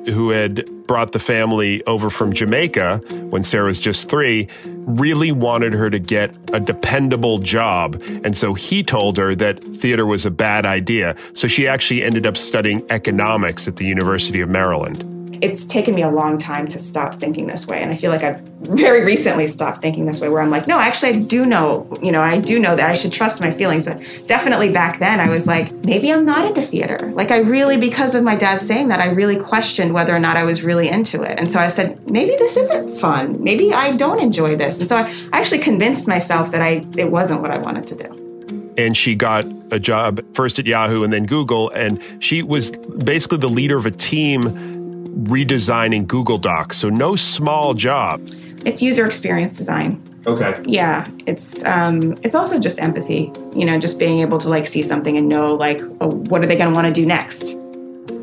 who 0.08 0.32
had 0.32 0.66
brought 0.88 1.12
the 1.12 1.20
family 1.20 1.84
over 1.86 2.10
from 2.10 2.34
Jamaica 2.34 2.98
when 3.30 3.44
Sarah 3.44 3.68
was 3.68 3.80
just 3.80 4.10
three, 4.10 4.48
really 4.66 5.32
wanted 5.32 5.74
her 5.74 5.90
to 5.90 6.00
get 6.00 6.36
a 6.52 6.60
dependable 6.60 7.38
job. 7.38 8.02
And 8.24 8.36
so 8.36 8.56
he 8.56 8.84
told 8.84 9.18
her 9.18 9.36
that 9.36 9.64
theater 9.64 10.06
was 10.06 10.26
a 10.26 10.32
bad 10.32 10.66
idea. 10.66 11.16
So 11.36 11.48
she 11.48 11.68
actually 11.68 12.04
ended 12.04 12.26
up 12.26 12.36
studying 12.36 12.84
economics 12.90 13.68
at 13.68 13.78
the 13.78 13.86
University 13.86 14.42
of 14.42 14.50
Maryland 14.50 15.13
it's 15.42 15.66
taken 15.66 15.96
me 15.96 16.02
a 16.02 16.10
long 16.10 16.38
time 16.38 16.68
to 16.68 16.80
stop 16.80 17.16
thinking 17.20 17.48
this 17.48 17.68
way. 17.68 17.82
And 17.82 17.92
I 17.92 17.96
feel 17.96 18.12
like 18.12 18.24
I've 18.24 18.42
very 18.62 19.04
recently 19.04 19.48
stopped 19.48 19.82
thinking 19.82 20.06
this 20.06 20.22
way 20.22 20.30
where 20.30 20.42
I'm 20.42 20.50
like, 20.50 20.68
no, 20.68 20.80
actually, 20.80 21.10
I 21.10 21.20
do 21.20 21.46
know, 21.46 21.92
you 22.02 22.12
know, 22.12 22.22
I 22.22 22.40
do 22.40 22.60
know 22.60 22.76
that 22.76 22.90
I 22.90 22.96
should 22.96 23.12
trust 23.12 23.42
my 23.42 23.52
feelings. 23.52 23.86
But 23.86 24.02
definitely 24.28 24.70
back 24.72 25.00
then, 25.00 25.20
I 25.20 25.30
was 25.30 25.48
like, 25.48 25.72
maybe 25.86 26.12
I'm 26.12 26.26
not 26.26 26.46
into 26.46 26.62
theater. 26.62 27.12
Like, 27.14 27.32
I 27.32 27.38
really, 27.38 27.78
because 27.78 28.16
of 28.16 28.24
my 28.24 28.36
dad 28.36 28.62
saying 28.62 28.88
that, 28.90 29.00
I 29.00 29.08
really 29.08 29.38
questioned 29.38 29.94
whether 29.94 30.16
or 30.16 30.20
not 30.20 30.38
I 30.38 30.44
was 30.44 30.64
really 30.64 30.90
into 30.90 31.24
it. 31.24 31.40
And 31.40 31.52
so 31.52 31.60
I 31.60 31.68
said, 31.68 32.10
maybe 32.10 32.36
this 32.38 32.58
isn't 32.58 32.90
fun. 33.00 33.42
Maybe 33.44 33.74
I 33.74 33.96
don't 33.96 34.20
enjoy 34.20 34.56
this. 34.56 34.80
And 34.80 34.88
so 34.88 34.98
I 34.98 35.14
actually 35.34 35.60
convinced 35.60 36.08
myself 36.08 36.52
that 36.52 36.62
I 36.62 36.86
it 36.98 37.12
wasn't 37.12 37.42
what 37.42 37.52
I 37.52 37.60
wanted 37.60 37.88
to 37.88 37.96
do. 37.96 38.74
And 38.78 38.98
she 38.98 39.16
got 39.16 39.46
a 39.72 39.80
job 39.80 40.22
first 40.36 40.58
at 40.58 40.66
Yahoo 40.66 41.04
and 41.04 41.14
then 41.14 41.26
Google. 41.26 41.70
And 41.72 42.02
she 42.20 42.42
was 42.42 42.72
basically 42.72 43.38
the 43.38 43.50
leader 43.50 43.78
of 43.78 43.86
a 43.86 43.92
team 43.92 44.83
redesigning 45.24 46.08
Google 46.08 46.38
Docs. 46.38 46.78
So 46.78 46.90
no 46.90 47.16
small 47.16 47.74
job. 47.74 48.22
It's 48.66 48.82
user 48.82 49.06
experience 49.06 49.58
design. 49.58 50.02
Okay. 50.26 50.56
Yeah, 50.66 51.06
it's 51.26 51.64
um, 51.66 52.18
it's 52.24 52.34
also 52.34 52.58
just 52.58 52.80
empathy. 52.80 53.32
You 53.54 53.66
know, 53.66 53.78
just 53.78 54.00
being 54.00 54.22
able 54.22 54.38
to 54.40 54.50
like 54.50 54.66
see 54.66 54.82
something 54.82 55.18
and 55.18 55.28
know 55.28 55.54
like, 55.56 55.82
oh, 56.00 56.12
what 56.30 56.42
are 56.42 56.46
they 56.46 56.56
going 56.56 56.70
to 56.70 56.76
want 56.76 56.88
to 56.88 56.94
do 56.94 57.06
next? 57.06 57.58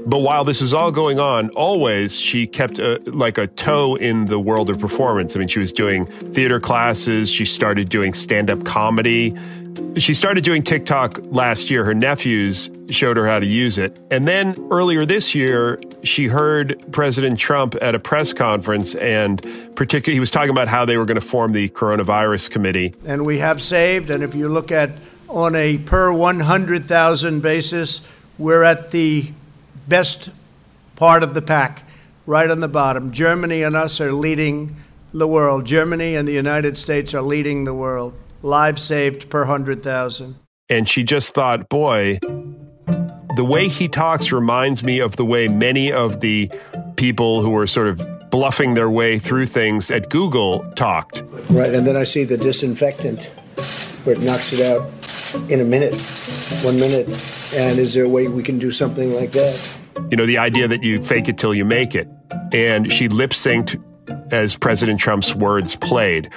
But 0.07 0.19
while 0.19 0.45
this 0.45 0.63
is 0.63 0.73
all 0.73 0.91
going 0.91 1.19
on, 1.19 1.51
always 1.51 2.19
she 2.19 2.47
kept 2.47 2.79
a, 2.79 3.01
like 3.07 3.39
a 3.39 3.47
toe 3.47 3.97
in 3.97 4.27
the 4.27 4.39
world 4.39 4.71
of 4.71 4.79
performance. 4.79 5.37
I 5.37 5.41
mean, 5.41 5.49
she 5.49 5.59
was 5.59 5.73
doing 5.73 6.07
theater 6.33 6.59
classes. 6.61 7.31
She 7.31 7.45
started 7.45 7.89
doing 7.89 8.15
stand 8.15 8.51
up 8.51 8.65
comedy. 8.65 9.35
She 9.97 10.15
started 10.15 10.43
doing 10.45 10.63
TikTok 10.63 11.21
last 11.25 11.71
year. 11.71 11.85
Her 11.85 11.95
nephews 11.95 12.71
showed 12.89 13.17
her 13.17 13.27
how 13.27 13.39
to 13.39 13.47
use 13.47 13.79
it. 13.79 13.97
And 14.11 14.27
then 14.27 14.57
earlier 14.71 15.05
this 15.05 15.35
year, 15.35 15.81
she 16.03 16.27
heard 16.27 16.81
President 16.93 17.39
Trump 17.39 17.77
at 17.81 17.95
a 17.95 17.99
press 17.99 18.33
conference 18.33 18.95
and 18.97 19.41
particularly 19.75 20.15
he 20.15 20.21
was 20.21 20.31
talking 20.31 20.51
about 20.51 20.69
how 20.69 20.85
they 20.85 20.97
were 20.97 21.05
going 21.05 21.21
to 21.21 21.27
form 21.27 21.53
the 21.53 21.69
coronavirus 21.71 22.51
committee. 22.51 22.95
And 23.05 23.25
we 23.25 23.39
have 23.39 23.61
saved 23.61 24.11
and 24.11 24.23
if 24.23 24.35
you 24.35 24.49
look 24.49 24.73
at 24.73 24.91
on 25.29 25.55
a 25.55 25.79
per 25.79 26.13
100,000 26.13 27.41
basis, 27.41 28.07
we're 28.39 28.65
at 28.65 28.91
the 28.91 29.33
best 29.88 30.31
part 30.97 31.23
of 31.23 31.35
the 31.35 31.43
pack, 31.43 31.85
right 32.27 32.51
on 32.51 32.61
the 32.61 32.69
bottom. 32.69 33.11
Germany 33.12 33.62
and 33.62 33.75
us 33.75 34.01
are 34.01 34.12
leading 34.12 34.77
the 35.12 35.27
world. 35.27 35.64
Germany 35.64 36.14
and 36.14 36.29
the 36.29 36.33
United 36.33 36.79
States 36.79 37.14
are 37.14 37.23
leading 37.23 37.64
the 37.64 37.75
world. 37.75 38.14
Lives 38.43 38.83
saved 38.83 39.29
per 39.31 39.40
100,000. 39.40 40.37
And 40.69 40.88
she 40.88 41.03
just 41.03 41.35
thought, 41.35 41.69
boy, 41.69 42.19
the 43.37 43.45
way 43.45 43.69
he 43.69 43.88
talks 43.88 44.31
reminds 44.33 44.83
me 44.83 45.01
of 45.01 45.16
the 45.16 45.25
way 45.25 45.49
many 45.49 45.93
of 45.93 46.21
the 46.21 46.51
people 46.97 47.43
who 47.43 47.51
were 47.51 47.66
sort 47.66 47.88
of 47.88 48.31
bluffing 48.31 48.75
their 48.75 48.88
way 48.88 49.19
through 49.19 49.47
things 49.47 49.90
at 49.90 50.09
Google 50.09 50.61
talked. 50.75 51.23
Right, 51.49 51.75
and 51.75 51.87
then 51.87 51.97
I 51.97 52.05
see 52.05 52.25
the 52.25 52.37
disinfectant 52.37 53.25
where 54.05 54.14
it 54.14 54.23
knocks 54.23 54.53
it 54.53 54.61
out 54.61 55.00
in 55.49 55.61
a 55.61 55.64
minute, 55.64 55.95
one 56.62 56.79
minute. 56.79 57.09
And 57.55 57.79
is 57.79 57.95
there 57.95 58.05
a 58.05 58.09
way 58.09 58.29
we 58.29 58.43
can 58.43 58.59
do 58.59 58.71
something 58.71 59.14
like 59.14 59.33
that? 59.33 59.79
You 60.11 60.16
know, 60.16 60.27
the 60.27 60.38
idea 60.38 60.69
that 60.69 60.83
you 60.83 61.03
fake 61.03 61.29
it 61.29 61.38
till 61.38 61.55
you 61.55 61.64
make 61.64 61.95
it. 61.95 62.09
And 62.53 62.93
she 62.93 63.09
lip 63.09 63.31
synced 63.31 63.83
as 64.33 64.57
President 64.57 65.01
Trump's 65.01 65.35
words 65.35 65.77
played. 65.77 66.31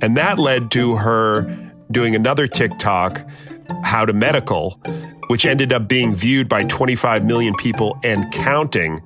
And 0.00 0.16
that 0.16 0.38
led 0.38 0.70
to 0.72 0.96
her 0.96 1.72
doing 1.90 2.14
another 2.14 2.46
TikTok, 2.46 3.24
How 3.84 4.04
to 4.04 4.12
Medical, 4.12 4.80
which 5.28 5.46
ended 5.46 5.72
up 5.72 5.88
being 5.88 6.14
viewed 6.14 6.48
by 6.48 6.64
25 6.64 7.24
million 7.24 7.54
people 7.54 7.98
and 8.02 8.30
counting. 8.32 9.02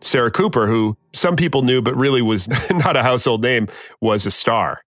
Sarah 0.00 0.30
Cooper, 0.30 0.66
who 0.66 0.96
some 1.12 1.36
people 1.36 1.62
knew 1.62 1.82
but 1.82 1.96
really 1.96 2.22
was 2.22 2.48
not 2.70 2.96
a 2.96 3.02
household 3.02 3.42
name, 3.42 3.68
was 4.00 4.26
a 4.26 4.30
star. 4.30 4.82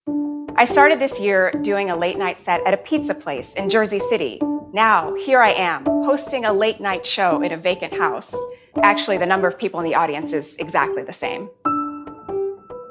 I 0.54 0.66
started 0.66 1.00
this 1.00 1.18
year 1.18 1.50
doing 1.62 1.88
a 1.88 1.96
late 1.96 2.18
night 2.18 2.38
set 2.38 2.60
at 2.66 2.74
a 2.74 2.76
pizza 2.76 3.14
place 3.14 3.54
in 3.54 3.70
Jersey 3.70 4.00
City. 4.10 4.38
Now, 4.74 5.14
here 5.14 5.40
I 5.40 5.52
am, 5.52 5.84
hosting 5.86 6.44
a 6.44 6.52
late 6.52 6.78
night 6.78 7.06
show 7.06 7.40
in 7.40 7.52
a 7.52 7.56
vacant 7.56 7.94
house. 7.94 8.34
Actually, 8.82 9.16
the 9.16 9.26
number 9.26 9.48
of 9.48 9.58
people 9.58 9.80
in 9.80 9.86
the 9.86 9.94
audience 9.94 10.34
is 10.34 10.56
exactly 10.56 11.02
the 11.04 11.12
same. 11.12 11.48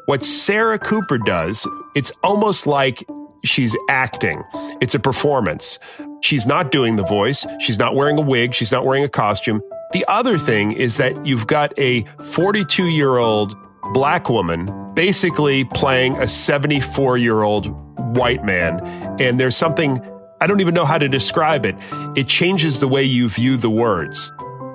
What 0.07 0.23
Sarah 0.23 0.79
Cooper 0.79 1.19
does, 1.19 1.67
it's 1.95 2.11
almost 2.23 2.65
like 2.65 3.03
she's 3.43 3.77
acting. 3.89 4.43
It's 4.81 4.95
a 4.95 4.99
performance. 4.99 5.77
she's 6.21 6.47
not 6.47 6.71
doing 6.71 6.95
the 6.95 7.05
voice. 7.05 7.45
She's 7.59 7.77
not 7.77 7.95
wearing 7.95 8.17
a 8.17 8.21
wig. 8.21 8.55
She's 8.55 8.71
not 8.71 8.85
wearing 8.85 9.03
a 9.03 9.09
costume. 9.09 9.61
The 9.93 10.03
other 10.07 10.39
thing 10.39 10.71
is 10.71 10.97
that 10.97 11.25
you've 11.25 11.47
got 11.47 11.77
a 11.77 12.03
42 12.23 12.87
year 12.87 13.17
old 13.17 13.55
black 13.93 14.29
woman 14.29 14.69
basically 14.93 15.63
playing 15.65 16.17
a 16.17 16.27
74 16.27 17.17
year 17.17 17.43
old 17.43 17.67
white 18.15 18.43
man. 18.43 18.79
And 19.19 19.39
there's 19.39 19.55
something, 19.55 19.99
I 20.41 20.47
don't 20.47 20.59
even 20.59 20.73
know 20.73 20.85
how 20.85 20.97
to 20.97 21.07
describe 21.07 21.65
it. 21.65 21.75
It 22.15 22.27
changes 22.27 22.79
the 22.79 22.87
way 22.87 23.03
you 23.03 23.29
view 23.29 23.57
the 23.57 23.69
words 23.69 24.31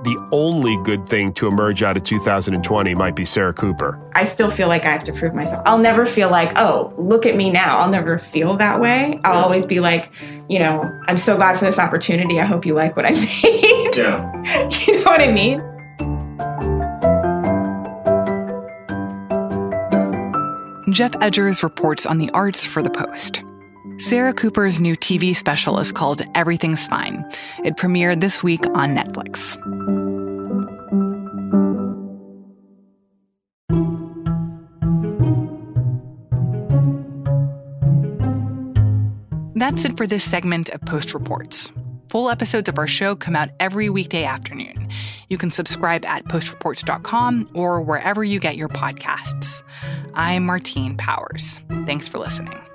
the 0.06 0.28
only 0.30 0.76
good 0.84 1.04
thing 1.08 1.32
to 1.32 1.48
emerge 1.48 1.82
out 1.82 1.96
of 1.96 2.04
2020 2.04 2.94
might 2.94 3.16
be 3.16 3.24
Sarah 3.24 3.52
Cooper. 3.52 4.00
I 4.14 4.22
still 4.22 4.50
feel 4.50 4.68
like 4.68 4.84
I 4.84 4.90
have 4.90 5.02
to 5.02 5.12
prove 5.12 5.34
myself. 5.34 5.64
I'll 5.66 5.78
never 5.78 6.06
feel 6.06 6.30
like, 6.30 6.56
oh, 6.56 6.94
look 6.96 7.26
at 7.26 7.34
me 7.34 7.50
now. 7.50 7.78
I'll 7.78 7.90
never 7.90 8.16
feel 8.16 8.56
that 8.58 8.80
way. 8.80 9.18
I'll 9.24 9.42
always 9.42 9.66
be 9.66 9.80
like, 9.80 10.12
you 10.48 10.60
know, 10.60 10.88
I'm 11.08 11.18
so 11.18 11.34
glad 11.34 11.58
for 11.58 11.64
this 11.64 11.80
opportunity. 11.80 12.38
I 12.38 12.44
hope 12.44 12.64
you 12.64 12.74
like 12.74 12.94
what 12.94 13.04
I 13.04 13.10
made. 13.42 13.96
Yeah. 13.96 14.70
you 14.86 14.98
know 14.98 15.10
what 15.10 15.20
I 15.20 15.32
mean? 15.32 15.60
Geoff 20.96 21.12
Edgers 21.12 21.62
reports 21.62 22.06
on 22.06 22.16
the 22.16 22.30
arts 22.30 22.64
for 22.64 22.82
The 22.82 22.88
Post. 22.88 23.42
Sarah 23.98 24.32
Cooper's 24.32 24.80
new 24.80 24.96
TV 24.96 25.36
special 25.36 25.78
is 25.78 25.92
called 25.92 26.22
Everything's 26.34 26.86
Fine. 26.86 27.22
It 27.62 27.76
premiered 27.76 28.22
this 28.22 28.42
week 28.42 28.66
on 28.68 28.96
Netflix. 28.96 29.58
That's 39.54 39.84
it 39.84 39.98
for 39.98 40.06
this 40.06 40.24
segment 40.24 40.70
of 40.70 40.80
Post 40.80 41.12
Reports. 41.12 41.72
Full 42.08 42.30
episodes 42.30 42.68
of 42.68 42.78
our 42.78 42.86
show 42.86 43.14
come 43.14 43.36
out 43.36 43.50
every 43.60 43.88
weekday 43.88 44.24
afternoon. 44.24 44.88
You 45.28 45.38
can 45.38 45.50
subscribe 45.50 46.04
at 46.04 46.24
postreports.com 46.24 47.50
or 47.54 47.82
wherever 47.82 48.24
you 48.24 48.40
get 48.40 48.56
your 48.56 48.68
podcasts. 48.68 49.62
I'm 50.14 50.46
Martine 50.46 50.96
Powers. 50.96 51.60
Thanks 51.84 52.08
for 52.08 52.18
listening. 52.18 52.65